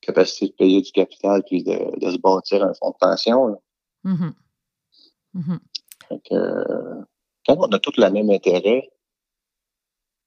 capacité 0.01 0.49
de 0.49 0.53
payer 0.53 0.83
du 0.83 0.91
capital 0.93 1.43
puis 1.45 1.63
de, 1.63 1.99
de 1.99 2.11
se 2.11 2.19
bâtir 2.19 2.63
un 2.63 2.75
fonds 2.75 2.91
de 2.91 2.97
pension. 2.99 3.47
là. 3.47 3.57
Mhm. 4.05 4.35
Fait 6.09 6.21
que, 6.29 6.35
euh, 6.35 7.03
quand 7.47 7.57
on 7.59 7.73
a 7.73 7.79
tous 7.79 7.97
le 7.97 8.11
même 8.11 8.31
intérêt, 8.31 8.91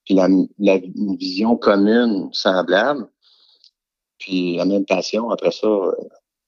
puis 0.06 0.14
la, 0.14 0.28
la 0.60 0.76
une 0.76 1.16
vision 1.16 1.58
commune 1.58 2.30
semblable, 2.32 3.08
puis 4.20 4.56
la 4.58 4.66
même 4.66 4.86
passion, 4.86 5.30
après 5.30 5.52
ça, 5.52 5.68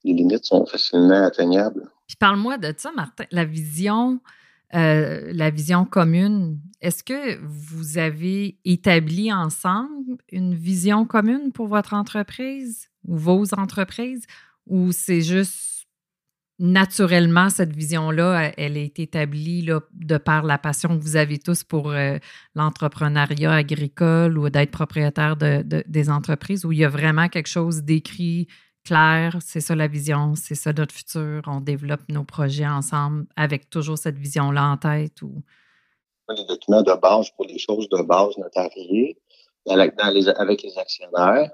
les 0.04 0.12
limites 0.12 0.44
sont 0.44 0.64
facilement 0.66 1.24
atteignables. 1.24 1.90
Puis 2.06 2.16
parle-moi 2.16 2.58
de 2.58 2.72
ça, 2.76 2.90
Martin. 2.92 3.24
La 3.30 3.44
vision, 3.44 4.20
euh, 4.74 5.30
la 5.32 5.50
vision 5.50 5.84
commune. 5.84 6.60
Est-ce 6.80 7.04
que 7.04 7.38
vous 7.42 7.98
avez 7.98 8.58
établi 8.64 9.32
ensemble 9.32 10.16
une 10.30 10.54
vision 10.54 11.04
commune 11.04 11.52
pour 11.52 11.66
votre 11.66 11.94
entreprise 11.94 12.88
ou 13.06 13.16
vos 13.16 13.54
entreprises, 13.54 14.26
ou 14.66 14.92
c'est 14.92 15.20
juste 15.22 15.77
naturellement 16.58 17.50
cette 17.50 17.74
vision-là, 17.74 18.52
elle 18.56 18.76
est 18.76 18.98
établie 18.98 19.68
de 19.92 20.18
par 20.18 20.42
la 20.44 20.58
passion 20.58 20.98
que 20.98 21.02
vous 21.02 21.16
avez 21.16 21.38
tous 21.38 21.62
pour 21.62 21.90
euh, 21.90 22.18
l'entrepreneuriat 22.54 23.52
agricole 23.52 24.36
ou 24.38 24.50
d'être 24.50 24.72
propriétaire 24.72 25.36
de, 25.36 25.62
de- 25.62 25.84
des 25.86 26.10
entreprises, 26.10 26.64
où 26.64 26.72
il 26.72 26.78
y 26.78 26.84
a 26.84 26.88
vraiment 26.88 27.28
quelque 27.28 27.48
chose 27.48 27.82
d'écrit 27.82 28.48
clair, 28.84 29.36
c'est 29.40 29.60
ça 29.60 29.74
la 29.74 29.86
vision, 29.86 30.34
c'est 30.34 30.54
ça 30.54 30.72
notre 30.72 30.94
futur, 30.94 31.42
on 31.46 31.60
développe 31.60 32.08
nos 32.08 32.24
projets 32.24 32.66
ensemble 32.66 33.26
avec 33.36 33.70
toujours 33.70 33.98
cette 33.98 34.18
vision-là 34.18 34.64
en 34.70 34.76
tête. 34.78 35.20
Ou... 35.22 35.42
Les 36.34 36.44
documents 36.46 36.82
de 36.82 36.94
base 37.00 37.30
pour 37.36 37.46
les 37.46 37.58
choses 37.58 37.88
de 37.88 38.02
base 38.02 38.36
notariées 38.38 39.16
avec 39.68 40.62
les 40.62 40.78
actionnaires, 40.78 41.50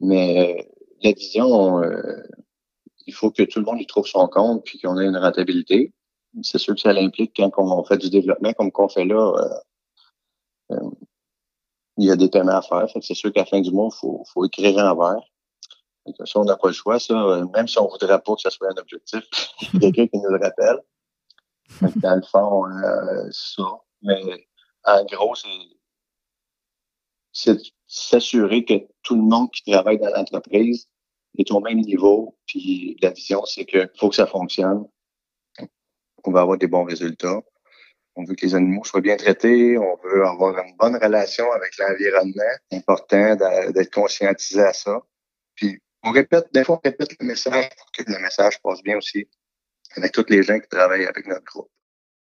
mais 0.00 0.58
euh, 0.58 0.62
la 1.02 1.12
vision, 1.12 1.80
euh, 1.82 2.22
il 3.06 3.14
faut 3.14 3.30
que 3.30 3.42
tout 3.42 3.58
le 3.58 3.64
monde 3.64 3.80
y 3.80 3.86
trouve 3.86 4.06
son 4.06 4.26
compte 4.28 4.64
puis 4.64 4.78
qu'on 4.78 4.98
ait 4.98 5.06
une 5.06 5.16
rentabilité. 5.16 5.92
C'est 6.42 6.58
sûr 6.58 6.74
que 6.74 6.80
ça 6.80 6.92
l'implique 6.92 7.34
quand 7.36 7.50
on 7.58 7.84
fait 7.84 7.98
du 7.98 8.10
développement 8.10 8.52
comme 8.54 8.72
qu'on 8.72 8.88
fait 8.88 9.04
là. 9.04 9.32
euh, 9.36 10.76
euh, 10.76 10.90
il 11.96 12.06
y 12.06 12.10
a 12.10 12.16
des 12.16 12.28
paiements 12.28 12.56
à 12.56 12.62
faire. 12.62 12.88
c'est 13.00 13.14
sûr 13.14 13.32
qu'à 13.32 13.40
la 13.40 13.46
fin 13.46 13.60
du 13.60 13.70
mois, 13.70 13.88
il 13.92 13.96
faut, 13.96 14.24
faut 14.32 14.44
écrire 14.44 14.78
en 14.78 14.96
vert. 14.96 15.22
Ça, 16.24 16.40
on 16.40 16.44
n'a 16.44 16.56
pas 16.56 16.68
le 16.68 16.74
choix, 16.74 16.98
ça. 16.98 17.44
Même 17.54 17.68
si 17.68 17.78
on 17.78 17.88
voudrait 17.88 18.20
pas 18.20 18.34
que 18.34 18.40
ce 18.40 18.50
soit 18.50 18.68
un 18.68 18.76
objectif, 18.76 19.22
il 19.74 19.82
y 19.82 19.86
a 19.86 19.92
quelqu'un 19.92 20.06
qui 20.08 20.18
nous 20.18 20.30
le 20.30 20.40
rappelle. 20.42 20.80
dans 21.96 22.16
le 22.16 22.22
fond, 22.22 22.66
euh, 22.66 23.28
ça. 23.30 23.62
Mais 24.02 24.46
en 24.84 25.04
gros, 25.04 25.34
c'est 27.32 27.56
s'assurer 27.86 28.64
que 28.64 28.74
tout 29.02 29.16
le 29.16 29.22
monde 29.22 29.50
qui 29.50 29.70
travaille 29.70 29.98
dans 29.98 30.10
l'entreprise 30.10 30.88
est 31.38 31.50
au 31.50 31.60
même 31.60 31.80
niveau. 31.80 32.36
Puis 32.46 32.96
la 33.02 33.10
vision, 33.10 33.44
c'est 33.44 33.64
qu'il 33.64 33.90
faut 33.98 34.08
que 34.08 34.16
ça 34.16 34.26
fonctionne. 34.26 34.84
On 36.24 36.32
va 36.32 36.40
avoir 36.40 36.58
des 36.58 36.66
bons 36.66 36.84
résultats. 36.84 37.40
On 38.16 38.24
veut 38.24 38.34
que 38.34 38.46
les 38.46 38.54
animaux 38.54 38.84
soient 38.84 39.00
bien 39.00 39.16
traités. 39.16 39.76
On 39.76 39.96
veut 40.04 40.24
avoir 40.24 40.56
une 40.58 40.76
bonne 40.76 40.96
relation 40.96 41.50
avec 41.52 41.76
l'environnement. 41.78 42.42
C'est 42.70 42.78
important 42.78 43.36
d'être 43.72 43.92
conscientisé 43.92 44.62
à 44.62 44.72
ça. 44.72 45.00
Puis 45.56 45.78
on 46.02 46.12
répète, 46.12 46.46
des 46.52 46.64
fois, 46.64 46.76
on 46.76 46.88
répète 46.88 47.16
le 47.18 47.26
message 47.26 47.68
pour 47.76 47.90
que 47.92 48.10
le 48.10 48.18
message 48.20 48.60
passe 48.62 48.82
bien 48.82 48.96
aussi 48.98 49.28
avec 49.96 50.12
tous 50.12 50.26
les 50.28 50.42
gens 50.42 50.58
qui 50.58 50.68
travaillent 50.68 51.06
avec 51.06 51.26
notre 51.26 51.44
groupe. 51.44 51.70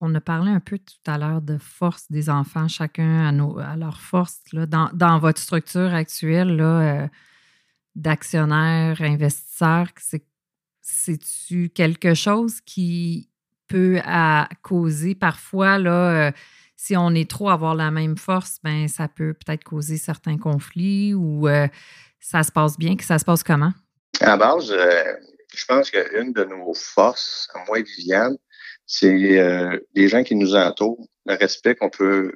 On 0.01 0.13
a 0.13 0.21
parlé 0.21 0.51
un 0.51 0.59
peu 0.59 0.77
tout 0.77 1.11
à 1.11 1.17
l'heure 1.17 1.41
de 1.41 1.57
force 1.57 2.11
des 2.11 2.29
enfants, 2.29 2.67
chacun 2.67 3.25
à, 3.27 3.31
nos, 3.31 3.57
à 3.59 3.75
leur 3.75 4.01
force. 4.01 4.41
Là, 4.51 4.65
dans, 4.65 4.89
dans, 4.93 5.19
votre 5.19 5.39
structure 5.39 5.93
actuelle 5.93 6.55
là, 6.55 7.03
euh, 7.03 7.07
d'actionnaires, 7.95 9.01
investisseurs, 9.01 9.87
c'est-tu 10.81 11.69
quelque 11.69 12.13
chose 12.13 12.61
qui 12.61 13.29
peut 13.67 14.01
causer? 14.61 15.15
Parfois, 15.15 15.77
là, 15.77 16.27
euh, 16.27 16.31
si 16.75 16.95
on 16.95 17.11
est 17.11 17.29
trop 17.29 17.49
à 17.49 17.53
avoir 17.53 17.75
la 17.75 17.91
même 17.91 18.17
force, 18.17 18.59
ben 18.63 18.87
ça 18.87 19.07
peut 19.07 19.33
peut-être 19.33 19.63
causer 19.63 19.97
certains 19.97 20.37
conflits 20.37 21.13
ou 21.13 21.47
euh, 21.47 21.67
ça 22.19 22.43
se 22.43 22.51
passe 22.51 22.77
bien, 22.77 22.95
que 22.95 23.03
ça 23.03 23.17
se 23.17 23.25
passe 23.25 23.43
comment? 23.43 23.71
À 24.21 24.37
base, 24.37 24.73
je 25.55 25.65
pense 25.65 25.89
qu'une 25.89 26.33
de 26.33 26.43
nos 26.43 26.73
forces, 26.73 27.47
moi 27.67 27.79
et 27.79 27.83
Viviane, 27.83 28.37
c'est 28.85 29.39
euh, 29.39 29.79
les 29.95 30.07
gens 30.07 30.23
qui 30.23 30.35
nous 30.35 30.55
entourent, 30.55 31.07
le 31.25 31.35
respect 31.35 31.75
qu'on 31.75 31.89
peut 31.89 32.33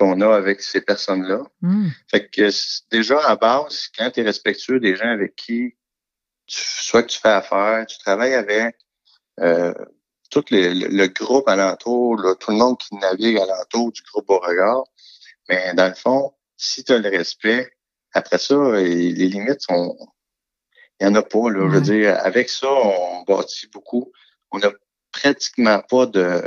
qu'on 0.00 0.22
a 0.22 0.34
avec 0.34 0.62
ces 0.62 0.80
personnes-là. 0.80 1.42
Hmm. 1.60 1.88
Fait 2.10 2.26
que 2.28 2.48
déjà 2.90 3.20
à 3.20 3.36
base, 3.36 3.88
quand 3.96 4.10
tu 4.10 4.20
es 4.20 4.22
respectueux 4.22 4.80
des 4.80 4.96
gens 4.96 5.10
avec 5.10 5.36
qui 5.36 5.76
tu, 6.46 6.58
soit 6.58 7.02
que 7.02 7.08
tu 7.08 7.20
fais 7.20 7.28
affaire, 7.28 7.84
tu 7.86 7.98
travailles 7.98 8.34
avec, 8.34 8.76
euh, 9.40 9.74
tout 10.30 10.44
le, 10.50 11.06
groupe 11.08 11.46
alentour, 11.48 12.16
là, 12.16 12.34
tout 12.34 12.50
le 12.50 12.56
monde 12.56 12.78
qui 12.78 12.94
navigue 12.96 13.36
alentour 13.36 13.92
du 13.92 14.00
groupe 14.10 14.30
au 14.30 14.38
regard, 14.38 14.84
mais 15.48 15.74
dans 15.74 15.88
le 15.88 15.94
fond, 15.94 16.32
si 16.56 16.82
tu 16.82 16.92
as 16.92 16.98
le 16.98 17.10
respect, 17.10 17.70
après 18.14 18.38
ça, 18.38 18.56
les 18.76 19.12
limites 19.12 19.60
sont. 19.60 19.96
Il 21.00 21.06
n'y 21.06 21.12
en 21.12 21.14
a 21.16 21.22
pas. 21.22 21.50
Là, 21.50 21.60
Je 21.68 21.74
veux 21.74 21.80
dire, 21.80 22.18
avec 22.24 22.48
ça, 22.48 22.70
on 22.70 23.22
bâtit 23.22 23.68
beaucoup. 23.68 24.12
On 24.50 24.60
a 24.60 24.70
pratiquement 25.12 25.80
pas 25.80 26.06
de 26.06 26.42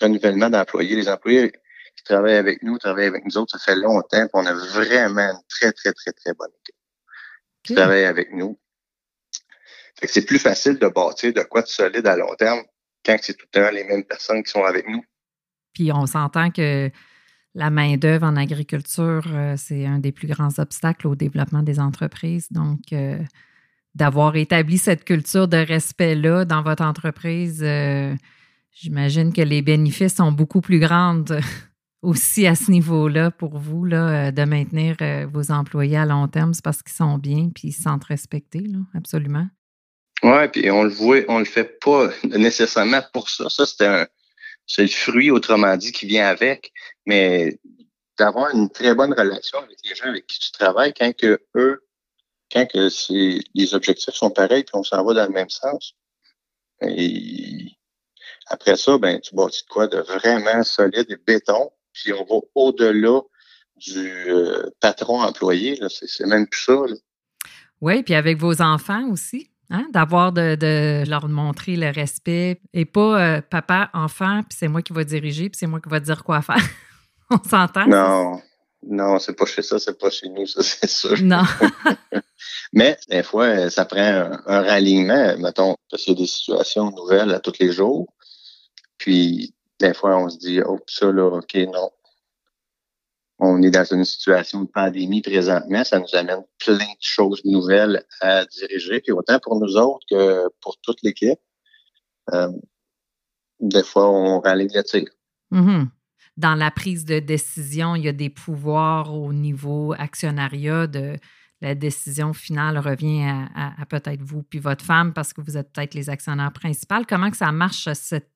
renouvellement 0.00 0.50
d'employés. 0.50 0.96
Les 0.96 1.08
employés 1.08 1.52
qui 2.00 2.04
travaillent 2.04 2.36
avec 2.36 2.62
nous, 2.62 2.78
travaillent 2.78 3.06
avec 3.06 3.24
nous 3.24 3.36
autres, 3.36 3.58
ça 3.58 3.64
fait 3.64 3.78
longtemps 3.78 4.26
qu'on 4.28 4.46
a 4.46 4.54
vraiment 4.54 5.20
une 5.20 5.40
très, 5.48 5.72
très, 5.72 5.92
très, 5.92 6.12
très 6.12 6.34
bonne 6.34 6.50
équipe 6.60 6.76
qui 7.62 7.74
travaille 7.74 8.04
avec 8.04 8.32
nous. 8.32 8.58
Fait 9.98 10.06
que 10.06 10.12
c'est 10.12 10.24
plus 10.24 10.38
facile 10.38 10.78
de 10.78 10.88
bâtir 10.88 11.32
de 11.32 11.42
quoi 11.42 11.62
de 11.62 11.66
solide 11.66 12.06
à 12.06 12.16
long 12.16 12.34
terme 12.36 12.62
quand 13.04 13.16
c'est 13.20 13.34
tout 13.34 13.46
le 13.52 13.60
temps 13.60 13.70
les 13.70 13.84
mêmes 13.84 14.04
personnes 14.04 14.42
qui 14.42 14.50
sont 14.50 14.64
avec 14.64 14.88
nous. 14.88 15.04
Puis 15.74 15.92
on 15.92 16.06
s'entend 16.06 16.50
que 16.50 16.90
la 17.54 17.70
main-d'œuvre 17.70 18.26
en 18.26 18.36
agriculture, 18.36 19.24
euh, 19.32 19.54
c'est 19.56 19.84
un 19.86 19.98
des 19.98 20.12
plus 20.12 20.28
grands 20.28 20.58
obstacles 20.58 21.06
au 21.08 21.16
développement 21.16 21.62
des 21.62 21.80
entreprises. 21.80 22.46
Donc, 22.50 22.92
euh, 22.92 23.18
d'avoir 23.94 24.36
établi 24.36 24.78
cette 24.78 25.04
culture 25.04 25.48
de 25.48 25.56
respect-là 25.56 26.44
dans 26.44 26.62
votre 26.62 26.84
entreprise, 26.84 27.60
euh, 27.62 28.14
j'imagine 28.72 29.32
que 29.32 29.42
les 29.42 29.62
bénéfices 29.62 30.14
sont 30.14 30.32
beaucoup 30.32 30.60
plus 30.60 30.78
grands 30.78 31.24
aussi 32.02 32.46
à 32.46 32.54
ce 32.54 32.70
niveau-là 32.70 33.30
pour 33.30 33.58
vous, 33.58 33.84
là, 33.84 34.28
euh, 34.28 34.30
de 34.30 34.42
maintenir 34.44 34.96
euh, 35.02 35.26
vos 35.26 35.50
employés 35.50 35.96
à 35.96 36.06
long 36.06 36.28
terme. 36.28 36.54
C'est 36.54 36.64
parce 36.64 36.82
qu'ils 36.82 36.94
sont 36.94 37.18
bien 37.18 37.50
puis 37.54 37.68
ils 37.68 37.72
se 37.72 37.82
sentent 37.82 38.04
respectés, 38.04 38.60
là, 38.60 38.78
absolument. 38.94 39.46
Oui, 40.22 40.48
puis 40.52 40.70
on 40.70 40.82
le 40.82 40.90
voit, 40.90 41.20
on 41.28 41.38
le 41.38 41.44
fait 41.44 41.78
pas 41.80 42.10
nécessairement 42.24 43.02
pour 43.12 43.28
ça. 43.28 43.48
Ça, 43.48 43.66
c'est 43.66 43.86
un 43.86 44.06
c'est 44.66 44.82
le 44.82 44.88
fruit, 44.88 45.32
autrement 45.32 45.76
dit, 45.76 45.90
qui 45.90 46.06
vient 46.06 46.28
avec. 46.28 46.72
Mais 47.04 47.58
d'avoir 48.18 48.54
une 48.54 48.70
très 48.70 48.94
bonne 48.94 49.12
relation 49.12 49.58
avec 49.58 49.78
les 49.84 49.96
gens 49.96 50.06
avec 50.06 50.26
qui 50.26 50.38
tu 50.38 50.52
travailles, 50.52 50.94
quand 50.94 51.12
que 51.16 51.40
eux 51.56 51.82
quand 52.52 52.66
que 52.66 52.88
c'est, 52.88 53.40
les 53.54 53.74
objectifs 53.74 54.14
sont 54.14 54.30
pareils 54.30 54.64
puis 54.64 54.74
on 54.74 54.82
s'en 54.82 55.04
va 55.04 55.14
dans 55.14 55.26
le 55.26 55.32
même 55.32 55.50
sens. 55.50 55.94
Et 56.82 57.76
après 58.46 58.76
ça, 58.76 58.98
ben, 58.98 59.20
tu 59.20 59.34
bâtis 59.34 59.62
de 59.64 59.68
quoi 59.68 59.86
de 59.86 59.98
vraiment 59.98 60.62
solide 60.64 61.06
et 61.08 61.16
béton, 61.16 61.70
puis 61.92 62.12
on 62.12 62.24
va 62.24 62.40
au-delà 62.54 63.20
du 63.76 64.08
euh, 64.30 64.70
patron 64.80 65.22
employé. 65.22 65.76
Là. 65.76 65.88
C'est, 65.88 66.26
même 66.26 66.46
plus 66.46 66.60
ça. 66.60 66.76
Oui, 67.80 68.02
puis 68.02 68.14
avec 68.14 68.38
vos 68.38 68.60
enfants 68.60 69.08
aussi. 69.10 69.50
Hein, 69.72 69.86
d'avoir 69.92 70.32
de, 70.32 70.56
de, 70.56 71.08
leur 71.08 71.28
montrer 71.28 71.76
le 71.76 71.90
respect 71.90 72.60
et 72.72 72.84
pas 72.84 73.36
euh, 73.36 73.40
papa, 73.40 73.88
enfant, 73.94 74.40
puis 74.42 74.58
c'est 74.58 74.66
moi 74.66 74.82
qui 74.82 74.92
vais 74.92 75.04
diriger, 75.04 75.48
puis 75.48 75.56
c'est 75.56 75.68
moi 75.68 75.78
qui 75.80 75.88
vais 75.88 76.00
dire 76.00 76.24
quoi 76.24 76.42
faire. 76.42 76.56
on 77.30 77.38
s'entend? 77.48 77.86
Non, 77.86 78.42
non, 78.82 79.18
c'est 79.18 79.34
pas 79.34 79.46
chez 79.46 79.62
ça, 79.62 79.78
c'est 79.78 79.98
pas 79.98 80.10
chez 80.10 80.28
nous, 80.28 80.46
ça, 80.46 80.62
c'est 80.64 80.88
sûr. 80.88 81.22
Non. 81.22 81.44
Mais 82.72 82.96
des 83.08 83.22
fois, 83.22 83.70
ça 83.70 83.84
prend 83.84 84.00
un, 84.00 84.60
ralliement, 84.62 85.36
mettons, 85.38 85.76
parce 85.90 86.04
qu'il 86.04 86.14
y 86.14 86.16
a 86.16 86.20
des 86.20 86.26
situations 86.26 86.90
nouvelles 86.90 87.32
à 87.32 87.40
tous 87.40 87.58
les 87.60 87.72
jours. 87.72 88.12
Puis, 88.98 89.54
des 89.80 89.94
fois, 89.94 90.18
on 90.18 90.28
se 90.28 90.38
dit, 90.38 90.60
oh, 90.64 90.78
ça, 90.86 91.10
là, 91.10 91.26
OK, 91.26 91.54
non. 91.54 91.90
On 93.38 93.62
est 93.62 93.70
dans 93.70 93.84
une 93.84 94.04
situation 94.04 94.62
de 94.64 94.68
pandémie 94.68 95.22
présentement. 95.22 95.82
Ça 95.82 95.98
nous 95.98 96.14
amène 96.14 96.44
plein 96.58 96.76
de 96.76 97.00
choses 97.00 97.40
nouvelles 97.44 98.04
à 98.20 98.44
diriger. 98.44 99.00
Puis 99.00 99.12
autant 99.12 99.38
pour 99.38 99.58
nous 99.58 99.76
autres 99.76 100.04
que 100.10 100.46
pour 100.60 100.76
toute 100.82 100.98
l'équipe. 101.02 101.38
Euh, 102.32 102.52
des 103.60 103.82
fois, 103.82 104.10
on 104.10 104.40
rallie 104.40 104.68
le 104.72 104.82
tir. 104.82 105.08
Mm-hmm. 105.52 105.86
Dans 106.36 106.54
la 106.54 106.70
prise 106.70 107.06
de 107.06 107.18
décision, 107.18 107.96
il 107.96 108.04
y 108.04 108.08
a 108.08 108.12
des 108.12 108.30
pouvoirs 108.30 109.14
au 109.14 109.32
niveau 109.32 109.94
actionnariat 109.96 110.86
de 110.86 111.16
la 111.62 111.74
décision 111.74 112.32
finale 112.32 112.78
revient 112.78 113.46
à, 113.54 113.84
peut-être 113.86 114.22
vous 114.22 114.42
puis 114.42 114.58
votre 114.58 114.84
femme 114.84 115.12
parce 115.12 115.34
que 115.34 115.42
vous 115.42 115.58
êtes 115.58 115.70
peut-être 115.72 115.94
les 115.94 116.08
actionnaires 116.08 116.52
principaux. 116.52 117.02
Comment 117.06 117.30
que 117.30 117.36
ça 117.36 117.52
marche, 117.52 117.88
cette 117.92 118.30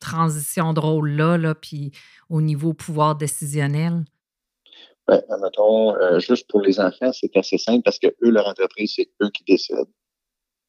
transition 0.00 0.72
de 0.72 0.80
rôle-là, 0.80 1.38
là, 1.38 1.54
puis 1.54 1.92
au 2.28 2.40
niveau 2.40 2.72
pouvoir 2.72 3.16
décisionnel? 3.16 4.04
Ben, 5.06 5.22
mettons, 5.42 5.96
euh, 5.96 6.18
juste 6.18 6.48
pour 6.48 6.60
les 6.60 6.78
enfants, 6.80 7.12
c'est 7.12 7.36
assez 7.36 7.58
simple 7.58 7.82
parce 7.82 7.98
que 7.98 8.08
eux, 8.22 8.30
leur 8.30 8.46
entreprise, 8.46 8.94
c'est 8.96 9.10
eux 9.22 9.30
qui 9.30 9.44
décident. 9.44 9.86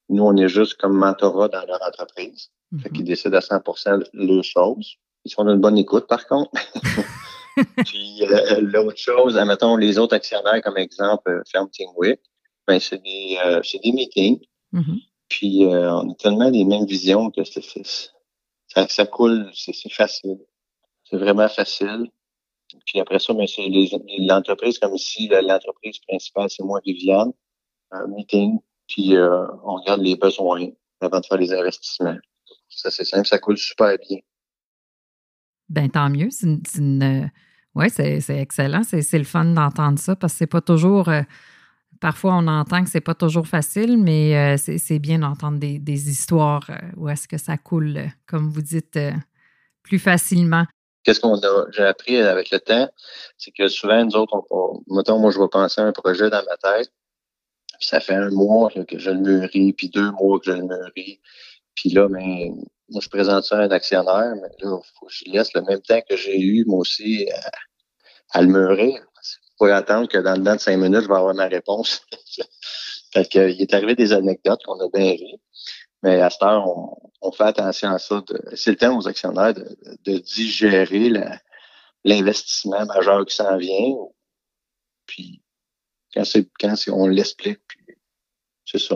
Nous, 0.09 0.23
on 0.23 0.35
est 0.35 0.47
juste 0.47 0.75
comme 0.75 0.97
mentorat 0.97 1.47
dans 1.47 1.65
leur 1.65 1.81
entreprise. 1.81 2.50
Mm 2.71 3.03
décident 3.03 3.38
à 3.38 3.41
100% 3.41 4.09
les 4.13 4.43
choses. 4.43 4.95
Ils 5.25 5.33
font 5.33 5.47
une 5.47 5.59
bonne 5.59 5.77
écoute, 5.77 6.07
par 6.07 6.25
contre. 6.25 6.51
Puis 7.85 8.23
euh, 8.23 8.61
l'autre 8.61 8.97
chose, 8.97 9.38
admettons 9.38 9.75
les 9.75 9.97
autres 9.97 10.15
actionnaires, 10.15 10.61
comme 10.63 10.77
exemple 10.77 11.29
euh, 11.29 11.41
Ferme 11.51 11.69
Tingwick, 11.69 12.19
ben, 12.67 12.79
c'est 12.79 13.01
des, 13.01 13.38
euh, 13.43 13.61
des 13.83 13.91
meetings. 13.91 14.39
Mm-hmm. 14.73 15.00
Puis 15.29 15.65
on 15.65 16.11
a 16.11 16.15
tellement 16.15 16.50
les 16.50 16.65
mêmes 16.65 16.85
visions 16.85 17.31
que 17.31 17.45
c'est, 17.45 17.61
ça, 18.73 18.87
ça 18.87 19.05
coule, 19.05 19.49
c'est, 19.53 19.73
facile. 19.91 20.39
C'est 21.03 21.17
vraiment 21.17 21.49
facile. 21.49 22.09
Puis 22.85 22.99
après 22.99 23.19
ça, 23.19 23.33
ben, 23.33 23.45
c'est 23.47 23.67
l'entreprise 24.19 24.79
comme 24.79 24.97
si 24.97 25.27
l'entreprise 25.27 25.99
principale, 25.99 26.49
c'est 26.49 26.63
moi, 26.63 26.79
Viviane. 26.85 27.31
Un 27.91 28.07
meeting, 28.07 28.59
puis 28.87 29.17
on 29.17 29.75
regarde 29.75 30.01
les 30.01 30.15
besoins 30.15 30.69
avant 31.01 31.19
de 31.19 31.25
faire 31.25 31.37
les 31.37 31.51
investissements. 31.51 32.15
Ça, 32.69 32.89
c'est 32.89 33.03
simple, 33.03 33.27
ça 33.27 33.37
coule 33.37 33.57
super 33.57 33.97
bien. 34.07 34.19
Ben 35.67 35.89
tant 35.89 36.09
mieux. 36.09 36.29
C'est 36.29 36.77
une, 36.77 37.29
oui, 37.75 37.89
c'est 37.89 38.21
excellent. 38.29 38.83
C'est 38.83 39.17
le 39.17 39.23
fun 39.23 39.45
d'entendre 39.45 39.99
ça 39.99 40.15
parce 40.15 40.33
que 40.33 40.39
c'est 40.39 40.47
pas 40.47 40.61
toujours. 40.61 41.09
Euh, 41.09 41.21
parfois, 42.01 42.34
on 42.36 42.48
entend 42.48 42.84
que 42.84 42.89
c'est 42.89 43.00
pas 43.00 43.15
toujours 43.15 43.48
facile, 43.48 43.98
mais 43.98 44.36
euh, 44.36 44.58
c'est 44.58 45.00
bien 45.00 45.20
d'entendre 45.20 45.60
des, 45.60 46.10
histoires 46.10 46.65
euh, 46.70 46.75
où 46.98 47.08
est-ce 47.08 47.27
que 47.27 47.38
ça 47.38 47.58
coule, 47.58 48.01
comme 48.27 48.50
vous 48.50 48.62
dites, 48.62 49.00
plus 49.84 50.00
facilement. 50.00 50.65
Qu'est-ce 51.03 51.20
qu'on 51.22 51.39
a 51.39 51.65
j'ai 51.72 51.84
appris 51.84 52.17
avec 52.17 52.51
le 52.51 52.60
temps, 52.60 52.89
c'est 53.38 53.51
que 53.51 53.67
souvent 53.70 54.03
nous 54.03 54.15
autres, 54.15 54.43
on, 54.51 54.81
mettons, 54.93 55.17
moi 55.17 55.31
je 55.31 55.39
vais 55.39 55.48
penser 55.48 55.81
à 55.81 55.86
un 55.86 55.93
projet 55.93 56.29
dans 56.29 56.43
ma 56.43 56.58
tête, 56.58 56.91
puis 57.79 57.88
ça 57.88 58.00
fait 58.00 58.13
un 58.13 58.29
mois 58.29 58.70
que 58.70 59.00
je 59.00 59.10
le 59.10 59.20
mûris, 59.20 59.74
puis 59.74 59.89
deux 59.89 60.12
mois 60.12 60.39
que 60.39 60.46
je 60.46 60.51
le 60.51 60.63
mûris, 60.63 61.20
puis 61.75 61.89
là, 61.89 62.08
ben, 62.08 62.53
moi, 62.91 63.01
je 63.01 63.10
présente 63.10 63.43
ça 63.46 63.58
à 63.58 63.62
un 63.63 63.72
actionnaire, 63.72 64.34
mais 64.36 64.50
là, 64.60 64.79
faut 65.00 65.05
que 65.05 65.13
je 65.13 65.25
laisse 65.25 65.53
le 65.53 65.62
même 65.62 65.81
temps 65.81 66.01
que 66.08 66.15
j'ai 66.15 66.39
eu, 66.39 66.65
moi 66.65 66.79
aussi, 66.79 67.27
à, 68.34 68.41
le 68.41 68.48
mûrir. 68.48 69.01
Pourrais 69.61 69.73
attendre 69.73 70.07
que 70.07 70.17
dans 70.17 70.33
le 70.33 70.43
temps 70.43 70.55
de 70.55 70.59
cinq 70.59 70.75
minutes, 70.77 71.03
je 71.03 71.07
vais 71.07 71.13
avoir 71.13 71.35
ma 71.35 71.47
réponse. 71.47 72.03
fait 73.13 73.31
que, 73.31 73.47
il 73.51 73.61
est 73.61 73.73
arrivé 73.75 73.93
des 73.93 74.11
anecdotes 74.11 74.63
qu'on 74.65 74.79
a 74.79 74.89
bien 74.91 75.11
ri. 75.11 75.39
Mais 76.01 76.19
à 76.19 76.31
cette 76.31 76.41
heure, 76.41 76.65
on, 77.21 77.31
fait 77.31 77.43
attention 77.43 77.89
à 77.89 77.99
ça. 77.99 78.23
C'est 78.55 78.71
le 78.71 78.77
temps 78.77 78.97
aux 78.97 79.07
actionnaires 79.07 79.53
de, 79.53 79.77
de 80.03 80.17
digérer 80.17 81.13
l'investissement 82.03 82.87
majeur 82.87 83.23
qui 83.23 83.35
s'en 83.35 83.55
vient. 83.57 83.93
Puis 85.05 85.43
quand 86.11 86.25
c'est 86.25 86.49
quand 86.59 86.73
on 86.87 87.05
l'explique, 87.05 87.61
c'est 88.65 88.79
ça. 88.79 88.95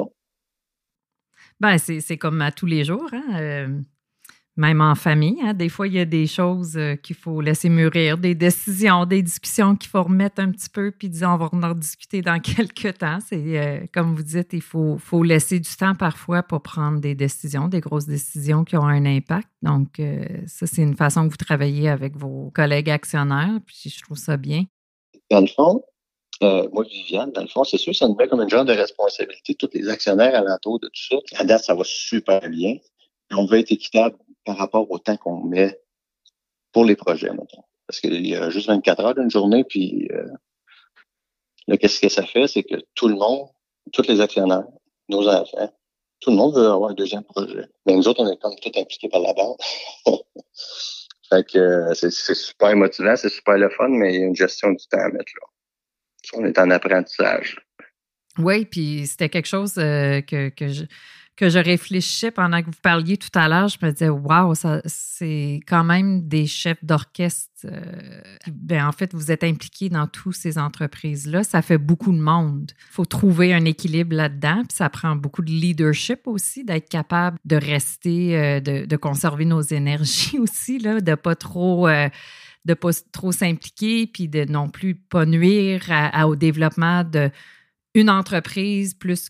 Ben, 1.60 1.78
c'est 1.78 2.18
comme 2.18 2.42
à 2.42 2.52
tous 2.52 2.66
les 2.66 2.84
jours. 2.84 3.10
Hein? 3.14 3.40
Euh, 3.40 3.82
même 4.58 4.82
en 4.82 4.96
famille. 4.96 5.38
Hein, 5.42 5.54
des 5.54 5.70
fois, 5.70 5.88
il 5.88 5.94
y 5.94 6.00
a 6.00 6.06
des 6.06 6.28
choses 6.28 6.78
euh, 6.78 6.96
qu'il 6.96 7.16
faut 7.16 7.42
laisser 7.42 7.70
mûrir, 7.70 8.18
des 8.18 8.36
décisions, 8.36 9.06
des 9.06 9.22
discussions 9.22 9.76
qu'il 9.76 9.90
faut 9.90 10.04
remettre 10.04 10.42
un 10.42 10.52
petit 10.52 10.70
peu, 10.70 10.92
puis 10.92 11.10
disons, 11.10 11.32
on 11.32 11.38
va 11.38 11.50
en 11.52 11.74
discuter 11.74 12.22
dans 12.22 12.40
quelques 12.56 12.98
temps. 12.98 13.20
C'est 13.26 13.42
euh, 13.58 13.86
comme 13.94 14.16
vous 14.16 14.24
dites, 14.24 14.54
il 14.54 14.62
faut, 14.62 14.98
faut 14.98 15.24
laisser 15.24 15.60
du 15.60 15.76
temps 15.76 15.96
parfois 15.96 16.42
pour 16.42 16.62
prendre 16.62 17.00
des 17.00 17.16
décisions, 17.16 17.68
des 17.68 17.82
grosses 17.82 18.06
décisions 18.06 18.64
qui 18.64 18.78
ont 18.78 18.86
un 18.86 19.06
impact. 19.06 19.50
Donc, 19.62 20.00
euh, 20.00 20.26
ça, 20.48 20.68
c'est 20.68 20.82
une 20.82 20.96
façon 20.96 21.26
que 21.26 21.32
vous 21.32 21.38
travaillez 21.38 21.90
avec 21.90 22.16
vos 22.16 22.52
collègues 22.56 22.90
actionnaires, 22.90 23.60
puis 23.66 23.90
je 23.94 24.02
trouve 24.04 24.18
ça 24.18 24.38
bien. 24.38 24.64
Dans 25.30 25.42
le 25.42 25.48
fond, 25.48 25.84
moi, 26.42 26.84
Viviane, 26.90 27.32
dans 27.32 27.42
le 27.42 27.48
fond, 27.48 27.64
c'est 27.64 27.78
sûr, 27.78 27.96
ça 27.96 28.08
nous 28.08 28.16
met 28.16 28.28
comme 28.28 28.42
une 28.42 28.50
genre 28.50 28.66
de 28.66 28.74
responsabilité, 28.74 29.56
tous 29.56 29.70
les 29.74 29.90
actionnaires 29.90 30.36
alentour 30.36 30.80
de 30.80 30.88
tout 30.88 31.02
ça. 31.10 31.16
À 31.42 31.44
date, 31.44 31.64
ça 31.64 31.74
va 31.74 31.84
super 31.84 32.48
bien. 32.50 32.76
On 33.32 33.46
veut 33.46 33.60
être 33.60 33.72
équitable 33.72 34.16
par 34.46 34.58
rapport 34.58 34.90
au 34.90 35.00
temps 35.00 35.18
qu'on 35.18 35.44
met 35.44 35.80
pour 36.72 36.86
les 36.86 36.96
projets, 36.96 37.30
maintenant. 37.30 37.66
Parce 37.88 38.00
qu'il 38.00 38.26
y 38.26 38.36
a 38.36 38.50
juste 38.50 38.68
24 38.68 39.04
heures 39.04 39.16
d'une 39.16 39.30
journée, 39.30 39.64
puis 39.64 40.08
euh, 40.12 40.28
là, 41.68 41.78
qu'est-ce 41.78 42.00
que 42.00 42.10
ça 42.10 42.26
fait? 42.26 42.48
C'est 42.48 42.64
que 42.64 42.76
tout 42.96 43.08
le 43.08 43.16
monde, 43.16 43.50
tous 43.92 44.08
les 44.08 44.22
actionnaires, 44.22 44.66
nos 45.10 45.28
enfants, 45.28 45.74
tout 46.20 46.32
le 46.32 46.38
monde 46.38 46.56
veut 46.56 46.68
avoir 46.68 46.92
un 46.92 46.94
deuxième 46.94 47.24
projet. 47.24 47.66
Mais 47.86 47.94
nous 47.94 48.08
autres, 48.08 48.24
on 48.24 48.32
est 48.32 48.38
comme 48.38 48.56
tout 48.62 48.72
impliqués 48.76 49.10
par 49.10 49.22
la 49.22 49.34
banque. 49.34 49.60
fait 51.30 51.48
que 51.48 51.58
euh, 51.58 51.94
c'est 51.94 52.12
super 52.12 52.76
motivant, 52.76 53.16
c'est 53.16 53.30
super 53.30 53.58
le 53.58 53.70
fun, 53.70 53.90
mais 53.90 54.14
il 54.14 54.20
y 54.20 54.24
a 54.24 54.28
une 54.28 54.36
gestion 54.36 54.72
du 54.72 54.86
temps 54.88 55.00
à 55.00 55.10
mettre 55.10 55.32
là. 55.40 55.48
On 56.34 56.46
est 56.46 56.58
en 56.58 56.72
apprentissage. 56.72 57.60
Oui, 58.40 58.66
puis 58.66 59.06
c'était 59.08 59.30
quelque 59.30 59.48
chose 59.48 59.78
euh, 59.78 60.22
que, 60.22 60.50
que 60.50 60.68
je 60.68 60.86
que 61.36 61.50
je 61.50 61.60
réfléchissais 61.60 62.32
pendant 62.32 62.62
que 62.62 62.68
vous 62.68 62.82
parliez 62.82 63.18
tout 63.18 63.30
à 63.34 63.50
l'heure, 63.50 63.68
je 63.68 63.78
me 63.86 63.92
disais, 63.92 64.08
waouh, 64.08 64.54
c'est 64.86 65.60
quand 65.68 65.84
même 65.84 66.28
des 66.28 66.48
chefs 66.48 66.84
d'orchestre. 66.84 67.52
Euh, 67.66 68.22
ben, 68.48 68.86
en 68.86 68.94
fait, 68.94 69.14
vous 69.14 69.32
êtes 69.32 69.44
impliqués 69.44 69.90
dans 69.90 70.08
toutes 70.08 70.36
ces 70.36 70.58
entreprises-là. 70.58 71.44
Ça 71.44 71.62
fait 71.62 71.78
beaucoup 71.78 72.14
de 72.14 72.20
monde. 72.20 72.72
Il 72.78 72.94
faut 72.94 73.06
trouver 73.06 73.54
un 73.54 73.66
équilibre 73.66 74.16
là-dedans. 74.16 74.64
Puis 74.68 74.78
ça 74.78 74.90
prend 74.90 75.16
beaucoup 75.18 75.42
de 75.42 75.52
leadership 75.52 76.22
aussi, 76.26 76.64
d'être 76.64 76.88
capable 76.88 77.38
de 77.44 77.58
rester, 77.58 78.38
euh, 78.38 78.60
de, 78.62 78.96
conserver 78.96 79.44
nos 79.44 79.62
énergies 79.62 80.40
aussi, 80.40 80.80
là, 80.80 81.02
de 81.02 81.16
pas 81.16 81.36
trop. 81.36 81.88
Euh, 81.88 82.08
de 82.64 82.74
pas 82.74 82.90
trop 83.12 83.32
s'impliquer, 83.32 84.08
puis 84.08 84.28
de 84.28 84.44
non 84.46 84.70
plus 84.70 84.96
pas 84.96 85.28
nuire 85.28 85.84
au 86.26 86.36
développement 86.36 87.04
de 87.04 87.30
une 87.94 88.10
entreprise 88.10 88.94
plus 88.94 89.30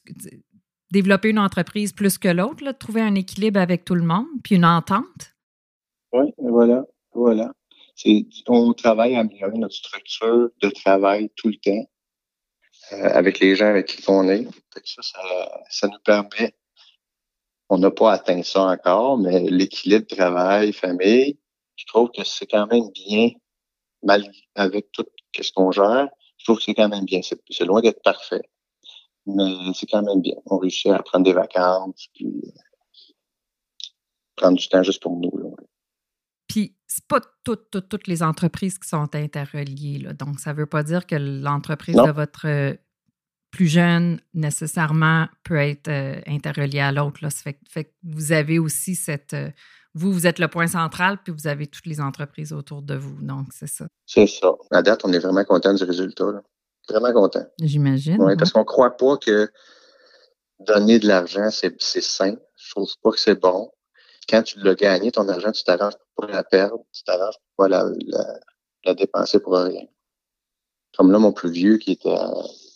développer 0.95 1.29
une 1.29 1.39
entreprise 1.39 1.91
plus 1.91 2.17
que 2.17 2.29
l'autre, 2.29 2.63
de 2.63 2.71
trouver 2.71 3.01
un 3.01 3.15
équilibre 3.15 3.59
avec 3.59 3.83
tout 3.83 3.95
le 3.95 4.03
monde, 4.03 4.27
puis 4.43 4.55
une 4.55 4.63
entente? 4.63 5.35
Oui, 6.13 6.33
voilà, 6.37 6.85
voilà. 7.13 7.51
on 8.47 8.71
travaille 8.71 9.15
à 9.15 9.19
améliorer 9.19 9.57
notre 9.57 9.75
structure 9.75 10.49
de 10.61 10.69
travail 10.69 11.29
tout 11.35 11.49
le 11.49 11.57
temps 11.57 11.85
euh, 12.93 13.09
avec 13.13 13.39
les 13.41 13.57
gens 13.57 13.67
avec 13.67 13.87
qui 13.87 14.03
on 14.07 14.29
est. 14.29 14.47
Ça, 14.85 15.01
ça, 15.69 15.87
nous 15.87 15.99
permet, 16.05 16.55
on 17.67 17.77
n'a 17.77 17.91
pas 17.91 18.13
atteint 18.13 18.43
ça 18.43 18.61
encore, 18.61 19.17
mais 19.17 19.41
l'équilibre 19.49 20.07
travail-famille, 20.07 21.37
je 21.75 21.85
trouve 21.87 22.09
que 22.11 22.23
c'est 22.23 22.47
quand 22.47 22.67
même 22.67 22.89
bien, 22.93 23.31
mal 24.01 24.23
avec 24.55 24.93
tout 24.93 25.05
ce 25.37 25.51
qu'on 25.51 25.71
gère, 25.71 26.07
je 26.37 26.45
trouve 26.45 26.57
que 26.57 26.63
c'est 26.63 26.73
quand 26.73 26.87
même 26.87 27.03
bien. 27.03 27.19
C'est 27.21 27.65
loin 27.65 27.81
d'être 27.81 28.01
parfait 28.01 28.43
mais 29.25 29.73
c'est 29.73 29.87
quand 29.87 30.03
même 30.03 30.21
bien. 30.21 30.35
On 30.45 30.57
réussit 30.57 30.91
à 30.91 31.01
prendre 31.01 31.25
des 31.25 31.33
vacances, 31.33 32.07
puis 32.13 32.27
euh, 32.27 32.49
prendre 34.35 34.57
du 34.57 34.67
temps 34.67 34.83
juste 34.83 35.01
pour 35.01 35.17
nous. 35.17 35.35
Là. 35.37 35.49
Puis, 36.47 36.75
c'est 36.87 37.05
pas 37.07 37.19
toutes, 37.43 37.71
toutes, 37.71 37.89
toutes, 37.89 38.07
les 38.07 38.21
entreprises 38.23 38.77
qui 38.77 38.87
sont 38.87 39.13
interreliées. 39.15 39.99
Là. 39.99 40.13
Donc, 40.13 40.39
ça 40.39 40.53
ne 40.53 40.57
veut 40.57 40.67
pas 40.67 40.83
dire 40.83 41.07
que 41.07 41.15
l'entreprise 41.15 41.95
de 41.95 42.11
votre 42.11 42.47
euh, 42.47 42.73
plus 43.51 43.67
jeune, 43.67 44.21
nécessairement, 44.33 45.27
peut 45.43 45.57
être 45.57 45.87
euh, 45.87 46.21
interreliée 46.27 46.81
à 46.81 46.91
l'autre. 46.91 47.19
Là. 47.23 47.29
Fait, 47.29 47.57
fait, 47.67 47.85
que 47.85 47.93
vous 48.03 48.31
avez 48.31 48.59
aussi 48.59 48.95
cette. 48.95 49.35
vous, 49.95 50.13
vous 50.13 50.27
êtes 50.27 50.39
le 50.39 50.47
point 50.47 50.67
central, 50.67 51.17
puis 51.23 51.33
vous 51.33 51.47
avez 51.47 51.65
toutes 51.65 51.87
les 51.87 51.99
entreprises 51.99 52.53
autour 52.53 52.83
de 52.83 52.95
vous. 52.95 53.19
Donc, 53.21 53.47
c'est 53.51 53.67
ça. 53.67 53.87
C'est 54.05 54.27
ça. 54.27 54.53
À 54.71 54.83
date, 54.83 55.03
on 55.03 55.11
est 55.13 55.19
vraiment 55.19 55.43
content 55.43 55.73
du 55.73 55.83
résultat. 55.83 56.31
Là. 56.31 56.43
Vraiment 56.89 57.13
content. 57.13 57.45
J'imagine. 57.61 58.21
Oui, 58.21 58.35
parce 58.37 58.51
qu'on 58.51 58.59
ne 58.59 58.65
croit 58.65 58.95
pas 58.95 59.17
que 59.17 59.49
donner 60.59 60.99
de 60.99 61.07
l'argent, 61.07 61.49
c'est 61.51 61.79
sain. 61.79 62.35
Je 62.55 62.71
trouve 62.71 62.91
pas 63.01 63.11
que 63.11 63.19
c'est 63.19 63.39
bon. 63.39 63.71
Quand 64.29 64.43
tu 64.43 64.59
l'as 64.59 64.75
gagné, 64.75 65.11
ton 65.11 65.27
argent, 65.29 65.51
tu 65.51 65.63
t'arranges 65.63 65.95
pour 66.15 66.25
la 66.25 66.43
perdre, 66.43 66.83
tu 66.91 67.03
t'arranges 67.03 67.35
pour 67.35 67.65
pas 67.65 67.67
la, 67.67 67.85
la, 68.83 68.93
dépenser 68.93 69.39
pour 69.39 69.53
rien. 69.53 69.85
Comme 70.97 71.11
là, 71.11 71.19
mon 71.19 71.31
plus 71.31 71.51
vieux 71.51 71.77
qui 71.77 71.91
était, 71.91 72.15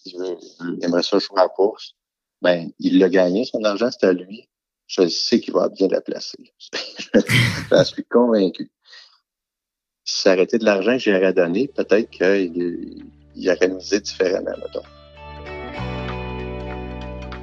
il, 0.06 0.38
aimerait 0.82 1.04
ça 1.04 1.18
jouer 1.18 1.40
à 1.40 1.44
la 1.44 1.50
course, 1.50 1.96
ben, 2.42 2.72
il 2.80 3.00
l'a 3.00 3.10
gagné, 3.10 3.46
son 3.46 3.64
argent, 3.64 3.90
c'est 3.92 4.06
à 4.06 4.14
lui. 4.14 4.48
Je 4.88 5.08
sais 5.08 5.40
qu'il 5.40 5.54
va 5.54 5.70
bien 5.70 5.88
la 5.88 6.02
placer. 6.02 6.54
je 7.14 7.84
suis 7.84 8.06
convaincu. 8.06 8.72
Si 10.04 10.22
ça 10.22 10.32
arrêtait 10.32 10.58
de 10.58 10.66
l'argent 10.66 10.94
que 10.94 11.00
j'aurais 11.00 11.34
donné, 11.34 11.68
peut-être 11.68 12.10
qu'il 12.10 13.06
y 13.36 13.50
misé 13.68 14.00
différemment. 14.00 14.52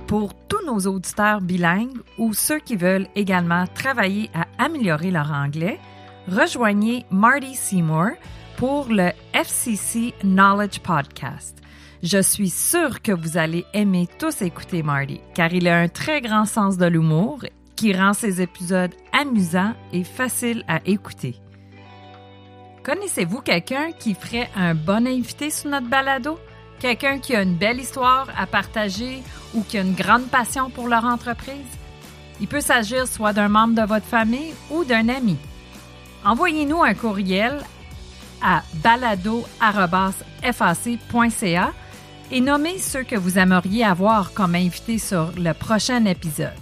Pour 0.06 0.34
tous 0.46 0.64
nos 0.64 0.78
auditeurs 0.86 1.40
bilingues 1.40 1.98
ou 2.16 2.32
ceux 2.32 2.60
qui 2.60 2.76
veulent 2.76 3.08
également 3.16 3.66
travailler 3.74 4.30
à 4.34 4.46
améliorer 4.64 5.10
leur 5.10 5.32
anglais, 5.32 5.80
rejoignez 6.28 7.04
Marty 7.10 7.54
Seymour 7.54 8.10
pour 8.56 8.86
le 8.88 9.10
FCC 9.32 10.14
Knowledge 10.22 10.78
Podcast. 10.80 11.58
Je 12.02 12.22
suis 12.22 12.50
sûre 12.50 13.02
que 13.02 13.10
vous 13.10 13.36
allez 13.36 13.64
aimer 13.72 14.06
tous 14.18 14.42
écouter 14.42 14.82
Marty, 14.82 15.20
car 15.34 15.52
il 15.52 15.66
a 15.66 15.76
un 15.78 15.88
très 15.88 16.20
grand 16.20 16.44
sens 16.44 16.76
de 16.76 16.86
l'humour 16.86 17.40
qui 17.74 17.92
rend 17.92 18.12
ses 18.12 18.40
épisodes 18.40 18.94
amusants 19.12 19.74
et 19.92 20.04
faciles 20.04 20.64
à 20.68 20.80
écouter. 20.86 21.36
Connaissez-vous 22.86 23.40
quelqu'un 23.40 23.90
qui 23.90 24.14
ferait 24.14 24.48
un 24.54 24.76
bon 24.76 25.08
invité 25.08 25.50
sur 25.50 25.68
notre 25.70 25.88
balado? 25.88 26.38
Quelqu'un 26.78 27.18
qui 27.18 27.34
a 27.34 27.42
une 27.42 27.56
belle 27.56 27.80
histoire 27.80 28.28
à 28.38 28.46
partager 28.46 29.24
ou 29.54 29.64
qui 29.64 29.76
a 29.76 29.80
une 29.80 29.94
grande 29.94 30.28
passion 30.28 30.70
pour 30.70 30.86
leur 30.86 31.04
entreprise? 31.04 31.66
Il 32.40 32.46
peut 32.46 32.60
s'agir 32.60 33.08
soit 33.08 33.32
d'un 33.32 33.48
membre 33.48 33.74
de 33.74 33.82
votre 33.82 34.06
famille 34.06 34.54
ou 34.70 34.84
d'un 34.84 35.08
ami. 35.08 35.36
Envoyez-nous 36.24 36.84
un 36.84 36.94
courriel 36.94 37.58
à 38.40 38.62
balado.fac.ca 38.74 39.42
et 42.30 42.40
nommez 42.40 42.78
ceux 42.78 43.02
que 43.02 43.16
vous 43.16 43.36
aimeriez 43.36 43.82
avoir 43.82 44.32
comme 44.32 44.54
invités 44.54 44.98
sur 44.98 45.32
le 45.36 45.52
prochain 45.54 46.04
épisode 46.04 46.54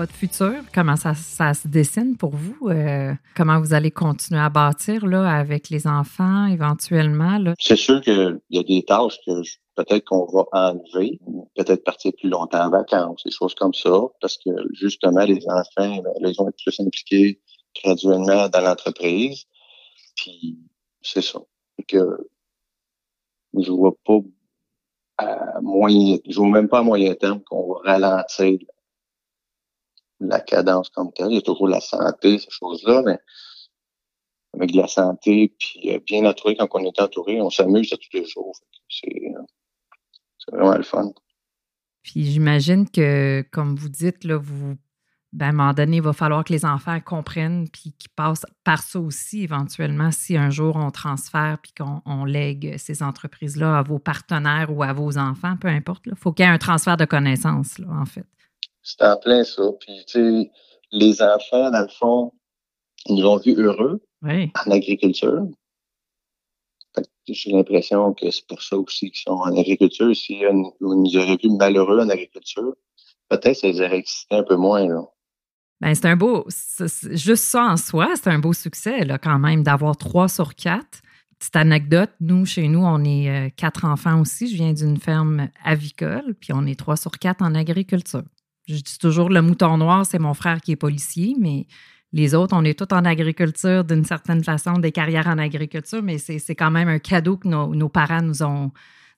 votre 0.00 0.14
futur? 0.14 0.54
Comment 0.74 0.96
ça, 0.96 1.14
se 1.14 1.68
dessine 1.68 2.16
pour 2.16 2.30
vous? 2.30 2.70
Euh, 2.70 3.12
comment 3.36 3.60
vous 3.60 3.74
allez 3.74 3.90
continuer 3.90 4.40
à 4.40 4.48
bâtir 4.48 5.04
là, 5.06 5.28
avec 5.28 5.68
les 5.68 5.86
enfants 5.86 6.46
éventuellement? 6.46 7.38
C'est 7.58 7.76
sûr 7.76 8.00
qu'il 8.00 8.40
y 8.48 8.58
a 8.58 8.62
des 8.62 8.82
tâches 8.82 9.18
que 9.26 9.42
peut-être 9.76 10.06
qu'on 10.06 10.24
va 10.24 10.44
enlever, 10.52 11.20
peut-être 11.54 11.84
partir 11.84 12.12
plus 12.18 12.30
longtemps 12.30 12.64
en 12.66 12.70
vacances, 12.70 13.22
des 13.26 13.30
choses 13.30 13.54
comme 13.54 13.74
ça, 13.74 13.90
parce 14.22 14.38
que 14.38 14.50
justement, 14.72 15.24
les 15.24 15.44
enfants, 15.48 16.02
ben, 16.02 16.12
ils 16.20 16.34
vont 16.38 16.48
être 16.48 16.62
plus 16.64 16.80
impliqués 16.80 17.38
graduellement 17.84 18.48
dans 18.48 18.60
l'entreprise. 18.62 19.44
Puis 20.16 20.58
c'est 21.02 21.22
ça. 21.22 21.40
Que 21.86 22.30
je 23.58 23.70
vois 23.70 23.94
pas 24.06 24.20
moyen, 25.60 26.16
je 26.26 26.38
vois 26.38 26.48
même 26.48 26.68
pas 26.68 26.78
à 26.78 26.82
moyen 26.82 27.14
terme 27.14 27.42
qu'on 27.42 27.74
va 27.74 27.92
ralentir 27.92 28.58
la 30.20 30.40
cadence 30.40 30.90
comme 30.90 31.12
telle. 31.12 31.30
Il 31.30 31.36
y 31.36 31.38
a 31.38 31.42
toujours 31.42 31.68
la 31.68 31.80
santé, 31.80 32.38
ces 32.38 32.50
choses-là, 32.50 33.02
mais 33.04 33.18
avec 34.54 34.74
la 34.74 34.88
santé, 34.88 35.54
puis 35.58 35.94
euh, 35.94 36.00
bien 36.04 36.24
entouré, 36.24 36.56
quand 36.56 36.68
on 36.72 36.84
est 36.84 37.00
entouré, 37.00 37.40
on 37.40 37.50
s'amuse 37.50 37.92
à 37.92 37.96
tous 37.96 38.10
les 38.14 38.24
jours. 38.24 38.54
C'est 38.88 39.10
vraiment 40.52 40.76
le 40.76 40.82
fun. 40.82 41.12
Puis 42.02 42.24
j'imagine 42.24 42.88
que, 42.88 43.44
comme 43.52 43.76
vous 43.76 43.88
dites, 43.88 44.24
là, 44.24 44.36
vous 44.36 44.76
ben, 45.32 45.46
à 45.46 45.48
un 45.50 45.52
moment 45.52 45.72
donné, 45.72 45.98
il 45.98 46.02
va 46.02 46.12
falloir 46.12 46.42
que 46.42 46.52
les 46.52 46.64
enfants 46.64 46.98
comprennent 46.98 47.68
puis 47.68 47.92
qu'ils 47.96 48.10
passent 48.16 48.46
par 48.64 48.82
ça 48.82 48.98
aussi 48.98 49.44
éventuellement 49.44 50.10
si 50.10 50.36
un 50.36 50.50
jour 50.50 50.74
on 50.74 50.90
transfère 50.90 51.58
puis 51.62 51.72
qu'on 51.72 52.24
lègue 52.24 52.76
ces 52.78 53.02
entreprises-là 53.02 53.78
à 53.78 53.82
vos 53.82 54.00
partenaires 54.00 54.76
ou 54.76 54.82
à 54.82 54.92
vos 54.92 55.18
enfants, 55.18 55.56
peu 55.56 55.68
importe. 55.68 56.06
Il 56.06 56.16
faut 56.16 56.32
qu'il 56.32 56.44
y 56.44 56.48
ait 56.48 56.52
un 56.52 56.58
transfert 56.58 56.96
de 56.96 57.04
connaissances, 57.04 57.78
là, 57.78 57.86
en 57.90 58.06
fait. 58.06 58.26
C'est 58.90 59.06
en 59.06 59.16
plein 59.16 59.44
ça. 59.44 59.62
Puis, 59.80 60.04
tu 60.06 60.12
sais, 60.12 60.50
les 60.90 61.22
enfants, 61.22 61.70
dans 61.70 61.82
le 61.82 61.88
fond, 61.88 62.32
ils 63.06 63.16
nous 63.16 63.26
ont 63.26 63.38
vus 63.38 63.54
heureux 63.54 64.02
en 64.22 64.70
agriculture. 64.70 65.46
J'ai 67.28 67.52
l'impression 67.52 68.12
que 68.12 68.30
c'est 68.30 68.46
pour 68.46 68.62
ça 68.62 68.76
aussi 68.76 69.10
qu'ils 69.12 69.22
sont 69.22 69.38
en 69.38 69.56
agriculture. 69.56 70.14
Si 70.16 70.42
on 70.50 70.72
nous 70.80 71.16
aurait 71.16 71.36
vus 71.36 71.50
malheureux 71.50 72.00
en 72.00 72.08
agriculture, 72.08 72.74
peut-être 73.28 73.56
ça 73.56 73.68
les 73.68 73.80
aurait 73.80 73.98
excités 73.98 74.34
un 74.34 74.42
peu 74.42 74.56
moins. 74.56 74.86
Là. 74.88 75.02
Ben, 75.80 75.94
c'est 75.94 76.06
un 76.06 76.16
beau, 76.16 76.46
juste 77.12 77.44
ça 77.44 77.64
en 77.64 77.76
soi, 77.76 78.08
c'est 78.16 78.28
un 78.28 78.38
beau 78.38 78.52
succès 78.52 79.04
là, 79.04 79.18
quand 79.18 79.38
même 79.38 79.62
d'avoir 79.62 79.96
trois 79.96 80.28
sur 80.28 80.54
quatre. 80.54 81.00
Petite 81.38 81.56
anecdote, 81.56 82.10
nous, 82.20 82.44
chez 82.44 82.68
nous, 82.68 82.84
on 82.84 83.02
est 83.02 83.30
euh, 83.30 83.48
quatre 83.56 83.86
enfants 83.86 84.20
aussi. 84.20 84.48
Je 84.48 84.56
viens 84.56 84.74
d'une 84.74 84.98
ferme 84.98 85.48
avicole, 85.64 86.34
puis 86.38 86.52
on 86.52 86.66
est 86.66 86.78
trois 86.78 86.96
sur 86.96 87.12
quatre 87.12 87.40
en 87.40 87.54
agriculture. 87.54 88.24
Je 88.70 88.82
dis 88.82 88.98
toujours 88.98 89.28
le 89.30 89.42
mouton 89.42 89.76
noir, 89.78 90.06
c'est 90.06 90.18
mon 90.18 90.34
frère 90.34 90.60
qui 90.60 90.72
est 90.72 90.76
policier, 90.76 91.34
mais 91.38 91.66
les 92.12 92.34
autres, 92.34 92.54
on 92.56 92.64
est 92.64 92.78
tous 92.78 92.94
en 92.94 93.04
agriculture 93.04 93.84
d'une 93.84 94.04
certaine 94.04 94.44
façon, 94.44 94.74
des 94.74 94.92
carrières 94.92 95.26
en 95.26 95.38
agriculture, 95.38 96.02
mais 96.02 96.18
c'est 96.18 96.54
quand 96.54 96.70
même 96.70 96.88
un 96.88 96.98
cadeau 96.98 97.36
que 97.36 97.48
nos, 97.48 97.88
parents 97.88 98.22
nous 98.22 98.42
ont, 98.42 98.70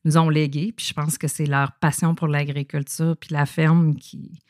nous 0.04 0.16
ont 0.16 0.30
légué. 0.30 0.72
Puis 0.74 0.86
je 0.86 0.94
pense 0.94 1.18
que 1.18 1.28
c'est 1.28 1.46
leur 1.46 1.72
passion 1.80 2.14
pour 2.14 2.28
l'agriculture 2.28 3.16
puis 3.18 3.30
la 3.32 3.46
ferme 3.46 3.94
qui. 3.96 4.40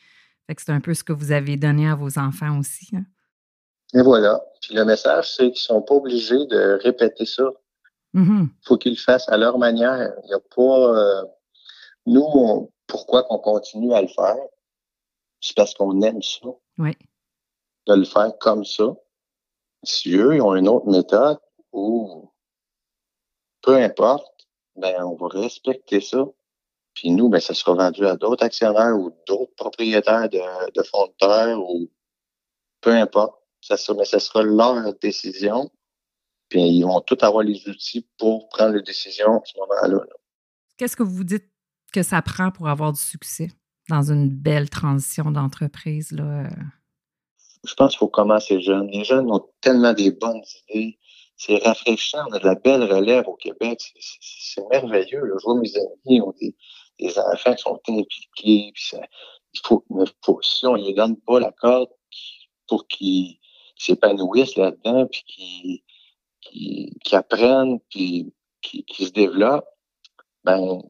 Fait 0.46 0.54
que 0.54 0.62
c'est 0.62 0.72
un 0.72 0.80
peu 0.80 0.94
ce 0.94 1.04
que 1.04 1.12
vous 1.12 1.32
avez 1.32 1.56
donné 1.56 1.88
à 1.88 1.94
vos 1.94 2.18
enfants 2.18 2.58
aussi. 2.58 2.88
Hein. 2.94 3.04
Et 3.94 4.02
voilà. 4.02 4.40
Puis 4.60 4.74
le 4.74 4.84
message, 4.84 5.34
c'est 5.34 5.50
qu'ils 5.50 5.72
ne 5.72 5.78
sont 5.78 5.82
pas 5.82 5.94
obligés 5.94 6.46
de 6.46 6.78
répéter 6.82 7.26
ça. 7.26 7.44
Il 8.14 8.20
mm-hmm. 8.20 8.48
faut 8.64 8.76
qu'ils 8.76 8.92
le 8.92 8.98
fassent 8.98 9.28
à 9.28 9.36
leur 9.36 9.58
manière. 9.58 10.12
Il 10.24 10.26
n'y 10.28 10.34
a 10.34 10.40
pas. 10.54 10.98
Euh, 10.98 11.24
nous, 12.06 12.70
pourquoi 12.86 13.22
qu'on 13.22 13.38
continue 13.38 13.94
à 13.94 14.02
le 14.02 14.08
faire? 14.08 14.36
C'est 15.42 15.54
parce 15.54 15.74
qu'on 15.74 16.00
aime 16.00 16.22
ça. 16.22 16.48
Oui 16.78 16.96
de 17.86 17.94
le 17.94 18.04
faire 18.04 18.36
comme 18.38 18.64
ça. 18.64 18.94
Si 19.82 20.14
eux, 20.14 20.34
ils 20.34 20.42
ont 20.42 20.54
une 20.54 20.68
autre 20.68 20.86
méthode 20.86 21.38
ou 21.72 22.30
peu 23.62 23.76
importe, 23.76 24.48
ben, 24.76 25.02
on 25.04 25.16
va 25.16 25.28
respecter 25.28 26.00
ça. 26.00 26.24
Puis 26.94 27.10
nous, 27.10 27.28
ben, 27.28 27.40
ça 27.40 27.54
sera 27.54 27.74
vendu 27.74 28.06
à 28.06 28.16
d'autres 28.16 28.44
actionnaires 28.44 28.96
ou 28.96 29.12
d'autres 29.26 29.54
propriétaires 29.56 30.28
de, 30.28 30.70
de 30.72 30.82
fonds 30.82 31.06
de 31.06 31.12
terre 31.18 31.58
ou 31.58 31.90
peu 32.80 32.90
importe. 32.90 33.34
Ça 33.60 33.76
sera, 33.76 33.96
mais 33.96 34.04
ça 34.04 34.18
sera 34.18 34.42
leur 34.42 34.92
décision. 34.94 35.70
Puis 36.48 36.60
ils 36.60 36.82
vont 36.82 37.00
tous 37.00 37.18
avoir 37.22 37.44
les 37.44 37.68
outils 37.68 38.06
pour 38.18 38.48
prendre 38.48 38.76
les 38.76 38.82
décisions 38.82 39.40
à 39.40 39.44
ce 39.44 39.58
moment-là. 39.58 40.04
Qu'est-ce 40.76 40.96
que 40.96 41.02
vous 41.02 41.24
dites 41.24 41.48
que 41.92 42.02
ça 42.02 42.20
prend 42.22 42.50
pour 42.50 42.68
avoir 42.68 42.92
du 42.92 43.00
succès? 43.00 43.48
Dans 43.92 44.10
une 44.10 44.28
belle 44.28 44.70
transition 44.70 45.30
d'entreprise? 45.30 46.10
Là? 46.12 46.48
je 47.64 47.74
pense 47.74 47.90
qu'il 47.90 47.98
faut 47.98 48.08
commencer 48.08 48.60
jeune. 48.60 48.88
Les 48.88 49.04
jeunes 49.04 49.30
ont 49.30 49.44
tellement 49.60 49.92
des 49.92 50.10
bonnes 50.10 50.42
idées. 50.68 50.98
C'est 51.36 51.58
rafraîchissant. 51.58 52.24
On 52.28 52.32
a 52.32 52.38
de 52.38 52.44
la 52.44 52.54
belle 52.54 52.82
relève 52.82 53.28
au 53.28 53.34
Québec. 53.34 53.80
C'est 54.20 54.66
merveilleux. 54.70 55.22
Je 55.24 55.44
vois 55.44 55.60
mes 55.60 55.76
amis 55.76 56.20
ont 56.20 56.34
des, 56.40 57.18
enfants 57.18 57.54
qui 57.54 57.62
sont 57.62 57.80
impliqués. 57.88 58.72
Il 59.54 59.60
faut, 59.64 59.84
si 60.42 60.66
on 60.66 60.76
ne 60.76 60.82
les 60.82 60.94
donne 60.94 61.16
pas 61.16 61.40
la 61.40 61.52
corde 61.52 61.90
pour 62.68 62.86
qu'ils 62.86 63.38
s'épanouissent 63.76 64.56
là-dedans, 64.56 65.06
puis 65.06 65.82
qu'ils 66.40 66.94
qui 67.04 67.16
apprennent, 67.16 67.80
puis 67.90 68.32
qu'ils 68.60 69.06
se 69.06 69.12
développent, 69.12 69.68
ben, 70.44 70.80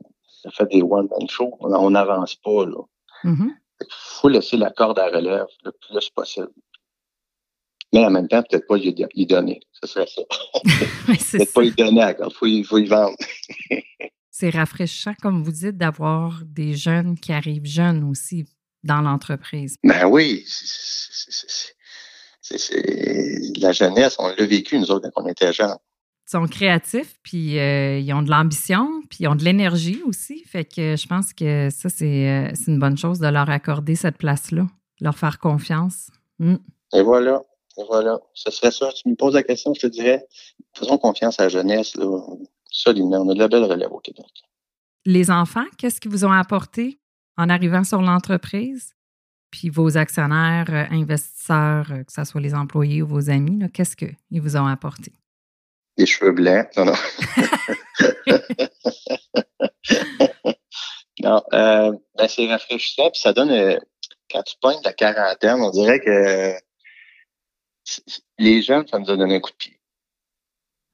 ça 0.42 0.50
fait 0.50 0.66
des 0.66 0.82
one-man 0.82 1.28
shows. 1.28 1.56
On 1.60 1.90
n'avance 1.90 2.34
pas, 2.36 2.64
là. 2.66 2.82
Mm-hmm. 3.24 3.50
Il 3.80 3.86
faut 3.90 4.28
laisser 4.28 4.56
la 4.56 4.70
corde 4.70 4.98
à 4.98 5.06
relève 5.06 5.46
le 5.64 5.72
plus 5.72 6.10
possible. 6.10 6.50
Mais 7.92 8.04
en 8.04 8.10
même 8.10 8.28
temps, 8.28 8.42
peut-être 8.42 8.66
pas 8.66 8.76
y 8.78 9.26
donner. 9.26 9.60
Ce 9.72 9.86
serait 9.86 10.06
ça. 10.06 10.22
peut-être 11.06 11.52
pas 11.52 11.62
y 11.62 11.72
donner 11.72 12.02
à 12.02 12.14
corde. 12.14 12.32
Il 12.42 12.64
faut, 12.64 12.78
y 12.78 12.86
vendre. 12.86 13.16
c'est 14.30 14.50
rafraîchissant, 14.50 15.14
comme 15.20 15.42
vous 15.42 15.50
dites, 15.50 15.76
d'avoir 15.76 16.40
des 16.44 16.74
jeunes 16.74 17.18
qui 17.18 17.32
arrivent 17.32 17.66
jeunes 17.66 18.04
aussi 18.04 18.46
dans 18.82 19.02
l'entreprise. 19.02 19.76
Ben 19.84 20.06
oui. 20.06 20.44
C'est 22.40 23.58
la 23.58 23.72
jeunesse, 23.72 24.16
on 24.18 24.28
l'a 24.28 24.46
vécu, 24.46 24.78
nous 24.78 24.90
autres, 24.90 25.10
quand 25.14 25.22
on 25.24 25.28
était 25.28 25.52
jeunes 25.52 25.76
sont 26.32 26.46
créatifs, 26.46 27.18
puis 27.22 27.58
euh, 27.58 27.98
ils 27.98 28.12
ont 28.12 28.22
de 28.22 28.30
l'ambition, 28.30 29.02
puis 29.08 29.18
ils 29.20 29.28
ont 29.28 29.34
de 29.34 29.44
l'énergie 29.44 30.02
aussi. 30.06 30.42
Fait 30.44 30.64
que 30.64 30.96
je 30.96 31.06
pense 31.06 31.32
que 31.32 31.68
ça, 31.70 31.88
c'est 31.88 32.28
euh, 32.28 32.52
une 32.66 32.78
bonne 32.78 32.96
chose 32.96 33.18
de 33.18 33.28
leur 33.28 33.48
accorder 33.50 33.94
cette 33.94 34.18
place-là, 34.18 34.66
leur 35.00 35.16
faire 35.16 35.38
confiance. 35.38 36.10
Mm. 36.38 36.56
Et 36.94 37.02
voilà. 37.02 37.42
Et 37.78 37.84
voilà. 37.86 38.18
Ce 38.34 38.50
serait 38.50 38.70
ça. 38.70 38.90
Tu 38.92 39.08
me 39.08 39.14
poses 39.14 39.34
la 39.34 39.42
question, 39.42 39.72
je 39.74 39.80
te 39.80 39.86
dirais, 39.86 40.26
faisons 40.74 40.98
confiance 40.98 41.38
à 41.38 41.44
la 41.44 41.48
jeunesse. 41.48 41.94
Là. 41.96 42.06
Solidement. 42.70 43.18
On 43.18 43.28
a 43.28 43.34
de 43.34 43.38
la 43.38 43.48
belle 43.48 43.64
relève 43.64 43.92
au 43.92 43.98
Québec. 44.00 44.26
Les 45.04 45.30
enfants, 45.30 45.66
qu'est-ce 45.78 46.00
qu'ils 46.00 46.10
vous 46.10 46.24
ont 46.24 46.32
apporté 46.32 46.98
en 47.36 47.48
arrivant 47.48 47.84
sur 47.84 48.00
l'entreprise? 48.00 48.94
Puis 49.50 49.68
vos 49.68 49.98
actionnaires, 49.98 50.70
euh, 50.70 50.84
investisseurs, 50.90 51.86
que 51.86 52.12
ce 52.12 52.24
soit 52.24 52.40
les 52.40 52.54
employés 52.54 53.02
ou 53.02 53.06
vos 53.06 53.28
amis, 53.28 53.58
qu'est-ce 53.72 53.96
qu'ils 53.96 54.40
vous 54.40 54.56
ont 54.56 54.66
apporté? 54.66 55.12
Des 55.96 56.06
cheveux 56.06 56.32
blancs. 56.32 56.68
Non, 56.76 56.86
non. 56.86 56.94
non, 61.20 61.42
euh, 61.52 61.92
ben 62.16 62.28
c'est 62.28 62.46
rafraîchissant, 62.46 63.10
puis 63.10 63.20
ça 63.20 63.32
donne, 63.32 63.50
euh, 63.50 63.78
quand 64.30 64.42
tu 64.42 64.56
pognes 64.60 64.80
la 64.84 64.92
quarantaine, 64.92 65.60
on 65.60 65.70
dirait 65.70 66.00
que 66.00 66.54
les 68.38 68.62
jeunes, 68.62 68.86
ça 68.86 68.98
nous 68.98 69.10
a 69.10 69.16
donné 69.16 69.36
un 69.36 69.40
coup 69.40 69.50
de 69.50 69.56
pied. 69.56 69.80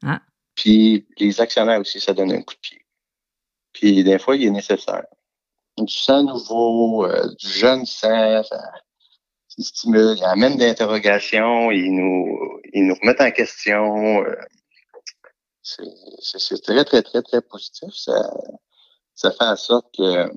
Ah. 0.05 0.21
Puis 0.55 1.07
les 1.19 1.41
actionnaires 1.41 1.81
aussi, 1.81 2.01
ça 2.01 2.15
donne 2.15 2.33
un 2.33 2.43
coup 2.43 2.55
de 2.55 2.61
pied. 2.61 2.85
Puis 3.73 4.05
des 4.05 4.19
fois, 4.19 4.37
il 4.37 4.47
est 4.47 4.51
nécessaire. 4.51 5.05
Du 5.77 5.93
sang 5.93 6.25
nouveau, 6.25 7.07
euh, 7.07 7.29
du 7.39 7.49
jeune 7.49 7.87
sang, 7.87 8.43
ça, 8.43 8.73
stimule, 9.59 10.17
il 10.17 10.25
amène 10.25 10.57
d'interrogations, 10.57 11.71
ils 11.71 11.93
nous, 11.93 12.61
ils 12.73 12.87
nous 12.87 12.95
remettent 13.01 13.21
en 13.21 13.31
question. 13.31 14.25
Euh, 14.25 14.35
c'est 16.21 16.63
très, 16.63 16.85
très, 16.85 17.03
très, 17.03 17.23
très 17.23 17.43
positif. 17.43 17.91
Ça, 17.93 18.15
ça 19.15 19.31
fait 19.31 19.45
en 19.45 19.57
sorte 19.57 19.95
que 19.97 20.31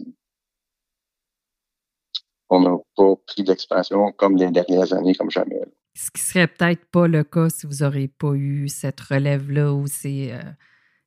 on 2.50 2.60
n'a 2.60 2.78
pas 2.96 3.16
pris 3.28 3.44
d'expansion 3.44 4.12
comme 4.12 4.36
les 4.36 4.52
dernières 4.52 4.92
années, 4.94 5.16
comme 5.16 5.32
jamais. 5.32 5.62
Ce 5.96 6.12
qui 6.12 6.22
serait 6.22 6.48
peut-être 6.48 6.86
pas 6.92 7.08
le 7.08 7.24
cas 7.24 7.50
si 7.50 7.66
vous 7.66 7.84
n'auriez 7.84 8.10
pas 8.10 8.34
eu 8.34 8.68
cette 8.68 9.00
relève-là 9.00 9.74
ou 9.74 9.88
c'est 9.88 10.34
euh, 10.34 10.42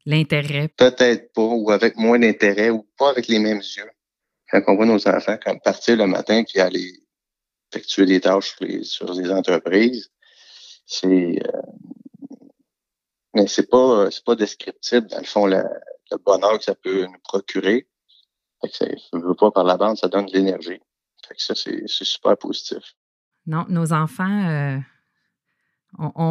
l'intérêt. 0.06 0.68
Peut-être 0.68 1.32
pas, 1.32 1.42
ou 1.42 1.70
avec 1.70 1.96
moins 1.96 2.18
d'intérêt, 2.18 2.70
ou 2.70 2.86
pas 2.96 3.10
avec 3.10 3.28
les 3.28 3.38
mêmes 3.38 3.60
yeux. 3.60 3.90
Quand 4.50 4.62
on 4.68 4.76
voit 4.76 4.86
nos 4.86 5.08
enfants 5.08 5.36
partir 5.62 5.96
le 5.96 6.06
matin 6.06 6.44
puis 6.44 6.60
aller 6.60 6.92
effectuer 7.72 8.06
des 8.06 8.20
tâches 8.20 8.54
sur 8.56 8.64
les, 8.64 8.84
sur 8.84 9.12
les 9.12 9.30
entreprises, 9.30 10.10
c'est 10.86 11.06
euh, 11.06 11.62
mais 13.34 13.46
c'est 13.46 13.68
pas 13.68 14.10
c'est 14.10 14.24
pas 14.24 14.36
descriptible 14.36 15.08
dans 15.08 15.18
le 15.18 15.24
fond 15.24 15.46
le, 15.46 15.62
bonheur 16.24 16.58
que 16.58 16.64
ça 16.64 16.74
peut 16.74 17.06
nous 17.06 17.18
procurer. 17.24 17.88
Ça 18.70 18.86
veut 19.12 19.34
pas 19.34 19.50
par 19.50 19.64
la 19.64 19.76
bande, 19.76 19.96
ça 19.96 20.08
donne 20.08 20.26
de 20.26 20.32
l'énergie. 20.32 20.80
Fait 21.26 21.34
que 21.34 21.42
ça 21.42 21.54
c'est 21.54 21.86
super 21.86 22.36
positif. 22.36 22.94
Non, 23.46 23.66
nos 23.68 23.92
enfants 23.92 24.48
euh, 24.48 24.78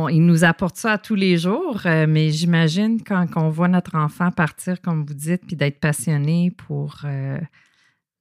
ils 0.09 0.25
nous 0.25 0.43
apportent 0.43 0.77
ça 0.77 0.93
à 0.93 0.97
tous 0.97 1.15
les 1.15 1.37
jours, 1.37 1.81
euh, 1.85 2.05
mais 2.07 2.31
j'imagine 2.31 3.01
quand 3.03 3.25
on 3.35 3.49
voit 3.49 3.67
notre 3.67 3.95
enfant 3.95 4.31
partir, 4.31 4.81
comme 4.81 5.05
vous 5.05 5.13
dites, 5.13 5.45
puis 5.45 5.55
d'être 5.55 5.79
passionné 5.79 6.51
pour 6.51 6.95
euh, 7.05 7.39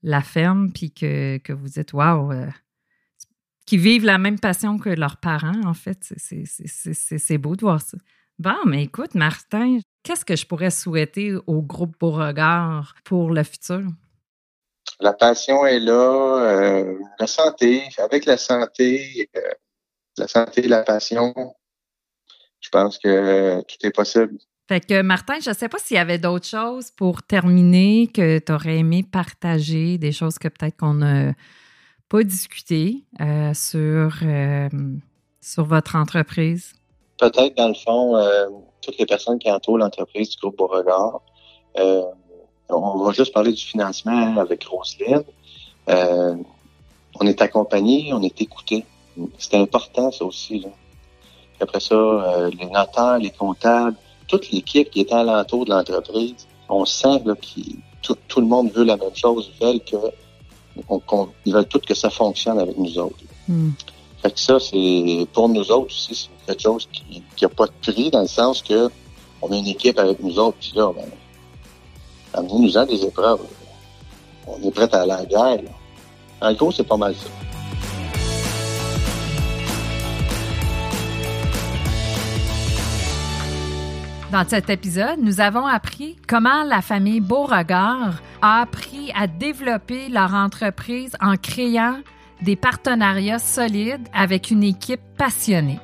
la 0.03 0.21
ferme, 0.21 0.73
puis 0.73 0.93
que, 0.93 1.39
que 1.39 1.53
vous 1.53 1.69
dites, 1.69 1.93
waouh, 1.93 2.33
qu'ils 3.67 3.81
vivent 3.81 4.05
la 4.05 4.19
même 4.19 4.39
passion 4.39 4.79
que 4.79 4.91
leurs 4.91 5.17
parents, 5.17 5.61
en 5.65 5.75
fait, 5.75 6.15
c'est 6.17 7.39
beau 7.39 7.57
de 7.57 7.63
voir 7.63 7.81
ça. 7.81 7.99
Bon, 8.39 8.57
mais 8.67 8.85
écoute, 8.85 9.15
Martin, 9.15 9.79
qu'est-ce 10.03 10.25
que 10.25 10.37
je 10.37 10.47
pourrais 10.47 10.71
souhaiter 10.71 11.35
au 11.47 11.63
groupe 11.63 11.97
Beauregard 12.01 12.95
pour 13.05 13.31
le 13.31 13.43
futur? 13.43 13.83
La 15.01 15.13
passion 15.13 15.67
est 15.67 15.81
là, 15.81 16.39
euh, 16.41 16.99
la 17.19 17.27
santé, 17.27 17.83
avec 17.99 18.25
la 18.25 18.37
santé, 18.37 19.29
euh, 19.37 19.41
la 20.17 20.29
santé 20.29 20.65
et 20.65 20.69
la 20.69 20.83
passion, 20.83 21.35
je 22.61 22.69
pense 22.69 22.99
que 22.99 23.61
tout 23.63 23.87
est 23.87 23.91
possible. 23.91 24.39
Fait 24.69 24.85
que 24.85 25.03
Martin, 25.03 25.41
je 25.41 25.51
ne 25.51 25.55
sais 25.55 25.69
pas 25.69 25.79
s'il 25.79 25.97
y 25.97 26.01
avait 26.01 26.19
d'autres 26.19 26.47
choses 26.47 26.91
pour 26.91 27.23
terminer 27.23 28.09
que 28.13 28.39
tu 28.39 28.53
aurais 28.53 28.79
aimé 28.79 29.03
partager, 29.03 29.99
des 29.99 30.13
choses 30.13 30.39
que 30.39 30.49
peut-être 30.49 30.77
qu'on 30.77 31.03
a 31.03 31.33
pas 32.09 32.23
discuté 32.23 33.05
euh, 33.21 33.53
sur, 33.55 34.19
sur 35.41 35.65
votre 35.65 35.97
entreprise? 35.97 36.73
Peut-être, 37.23 37.57
dans 37.57 37.69
le 37.69 37.75
fond, 37.75 38.17
euh, 38.17 38.49
toutes 38.81 38.99
les 38.99 39.07
personnes 39.07 39.39
qui 39.39 39.49
entourent 39.49 39.79
l'entreprise 39.79 40.31
du 40.31 40.37
groupe 40.39 40.57
Beauregard. 40.57 41.21
on 42.69 42.99
va 43.05 43.13
juste 43.13 43.33
parler 43.33 43.53
du 43.53 43.63
financement 43.63 44.37
avec 44.39 44.65
Roselyne. 44.65 45.23
on 45.87 47.27
est 47.27 47.41
accompagné, 47.41 48.13
on 48.13 48.23
est 48.23 48.41
écouté. 48.41 48.85
C'est 49.39 49.55
important, 49.55 50.11
ça 50.11 50.25
aussi. 50.25 50.59
Là. 50.59 50.71
Après 51.61 51.79
ça, 51.79 51.95
les 52.59 52.67
notaires, 52.67 53.19
les 53.19 53.31
comptables, 53.31 53.97
toute 54.27 54.51
l'équipe 54.51 54.91
qui 54.91 55.01
est 55.03 55.13
alentour 55.13 55.65
de 55.65 55.71
l'entreprise, 55.71 56.49
on 56.69 56.85
sent 56.85 57.23
que 57.25 57.37
tout, 58.03 58.41
le 58.41 58.47
monde 58.47 58.73
veut 58.73 58.85
la 58.85 58.97
même 58.97 59.15
chose, 59.15 59.49
ils 59.55 59.65
veulent 59.65 59.85
que 59.85 59.97
ils 61.47 61.53
veulent 61.55 61.69
tout 61.69 61.79
que 61.87 61.95
ça 61.95 62.11
fonctionne 62.11 62.59
avec 62.59 62.77
nous 62.77 62.99
autres. 62.99 63.23
Hmm. 63.47 63.71
Fait 64.23 64.31
que 64.31 64.39
ça, 64.39 64.61
c'est 64.61 65.27
pour 65.33 65.49
nous 65.49 65.69
autres 65.73 65.87
aussi, 65.87 66.15
c'est 66.15 66.47
quelque 66.47 66.63
chose 66.63 66.89
qui 66.93 67.25
n'a 67.43 67.49
pas 67.49 67.67
de 67.67 67.73
prix 67.83 68.11
dans 68.11 68.21
le 68.23 68.29
sens 68.29 68.63
que 68.63 68.89
on 69.41 69.51
a 69.51 69.57
une 69.57 69.67
équipe 69.67 69.99
avec 69.99 70.23
nous 70.23 70.39
autres, 70.39 70.59
puis 70.61 70.73
là, 70.77 70.93
ben, 70.95 71.11
amenez-nous-en 72.35 72.87
des 72.87 73.05
épreuves. 73.05 73.41
On 74.47 74.63
est 74.63 74.71
prêt 74.71 74.89
à 74.95 75.05
la 75.05 75.25
guerre. 75.25 75.63
En 76.41 76.53
gros, 76.55 76.71
c'est 76.71 76.87
pas 76.87 76.97
mal 76.97 77.15
ça. 77.17 77.29
Dans 84.31 84.49
cet 84.49 84.71
épisode, 84.71 85.19
nous 85.21 85.41
avons 85.41 85.67
appris 85.67 86.17
comment 86.27 86.63
la 86.63 86.81
famille 86.81 87.21
Beauregard 87.21 88.23
a 88.41 88.63
appris 88.63 89.13
à 89.15 89.27
développer 89.27 90.09
leur 90.09 90.33
entreprise 90.33 91.15
en 91.21 91.37
créant 91.37 91.99
des 92.43 92.57
partenariats 92.57 93.39
solides 93.39 94.09
avec 94.13 94.51
une 94.51 94.63
équipe 94.65 95.01
passionnée. 95.17 95.81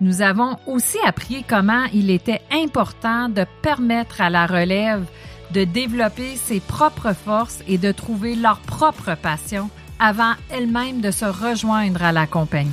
Nous 0.00 0.22
avons 0.22 0.56
aussi 0.66 0.98
appris 1.04 1.44
comment 1.46 1.84
il 1.92 2.10
était 2.10 2.40
important 2.50 3.28
de 3.28 3.44
permettre 3.62 4.20
à 4.20 4.30
la 4.30 4.46
relève 4.46 5.04
de 5.52 5.64
développer 5.64 6.36
ses 6.36 6.60
propres 6.60 7.12
forces 7.12 7.60
et 7.66 7.78
de 7.78 7.92
trouver 7.92 8.34
leur 8.34 8.60
propre 8.60 9.14
passion 9.20 9.68
avant 9.98 10.34
elle-même 10.50 11.00
de 11.00 11.10
se 11.10 11.24
rejoindre 11.24 12.02
à 12.02 12.12
la 12.12 12.26
compagnie. 12.26 12.70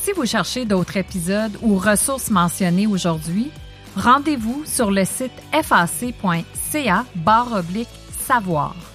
Si 0.00 0.12
vous 0.12 0.26
cherchez 0.26 0.64
d'autres 0.64 0.96
épisodes 0.96 1.56
ou 1.62 1.76
ressources 1.76 2.30
mentionnées 2.30 2.86
aujourd'hui, 2.86 3.50
rendez-vous 3.96 4.62
sur 4.64 4.90
le 4.90 5.04
site 5.04 5.32
fac.ca 5.62 7.04
savoir. 8.26 8.85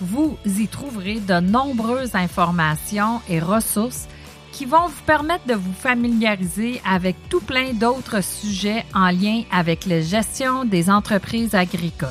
Vous 0.00 0.36
y 0.44 0.68
trouverez 0.68 1.20
de 1.20 1.40
nombreuses 1.40 2.14
informations 2.14 3.20
et 3.28 3.40
ressources 3.40 4.06
qui 4.52 4.64
vont 4.64 4.86
vous 4.88 5.02
permettre 5.06 5.46
de 5.46 5.54
vous 5.54 5.72
familiariser 5.72 6.80
avec 6.84 7.16
tout 7.28 7.40
plein 7.40 7.72
d'autres 7.72 8.22
sujets 8.22 8.84
en 8.94 9.10
lien 9.10 9.42
avec 9.50 9.86
la 9.86 10.00
gestion 10.00 10.64
des 10.64 10.90
entreprises 10.90 11.54
agricoles. 11.54 12.08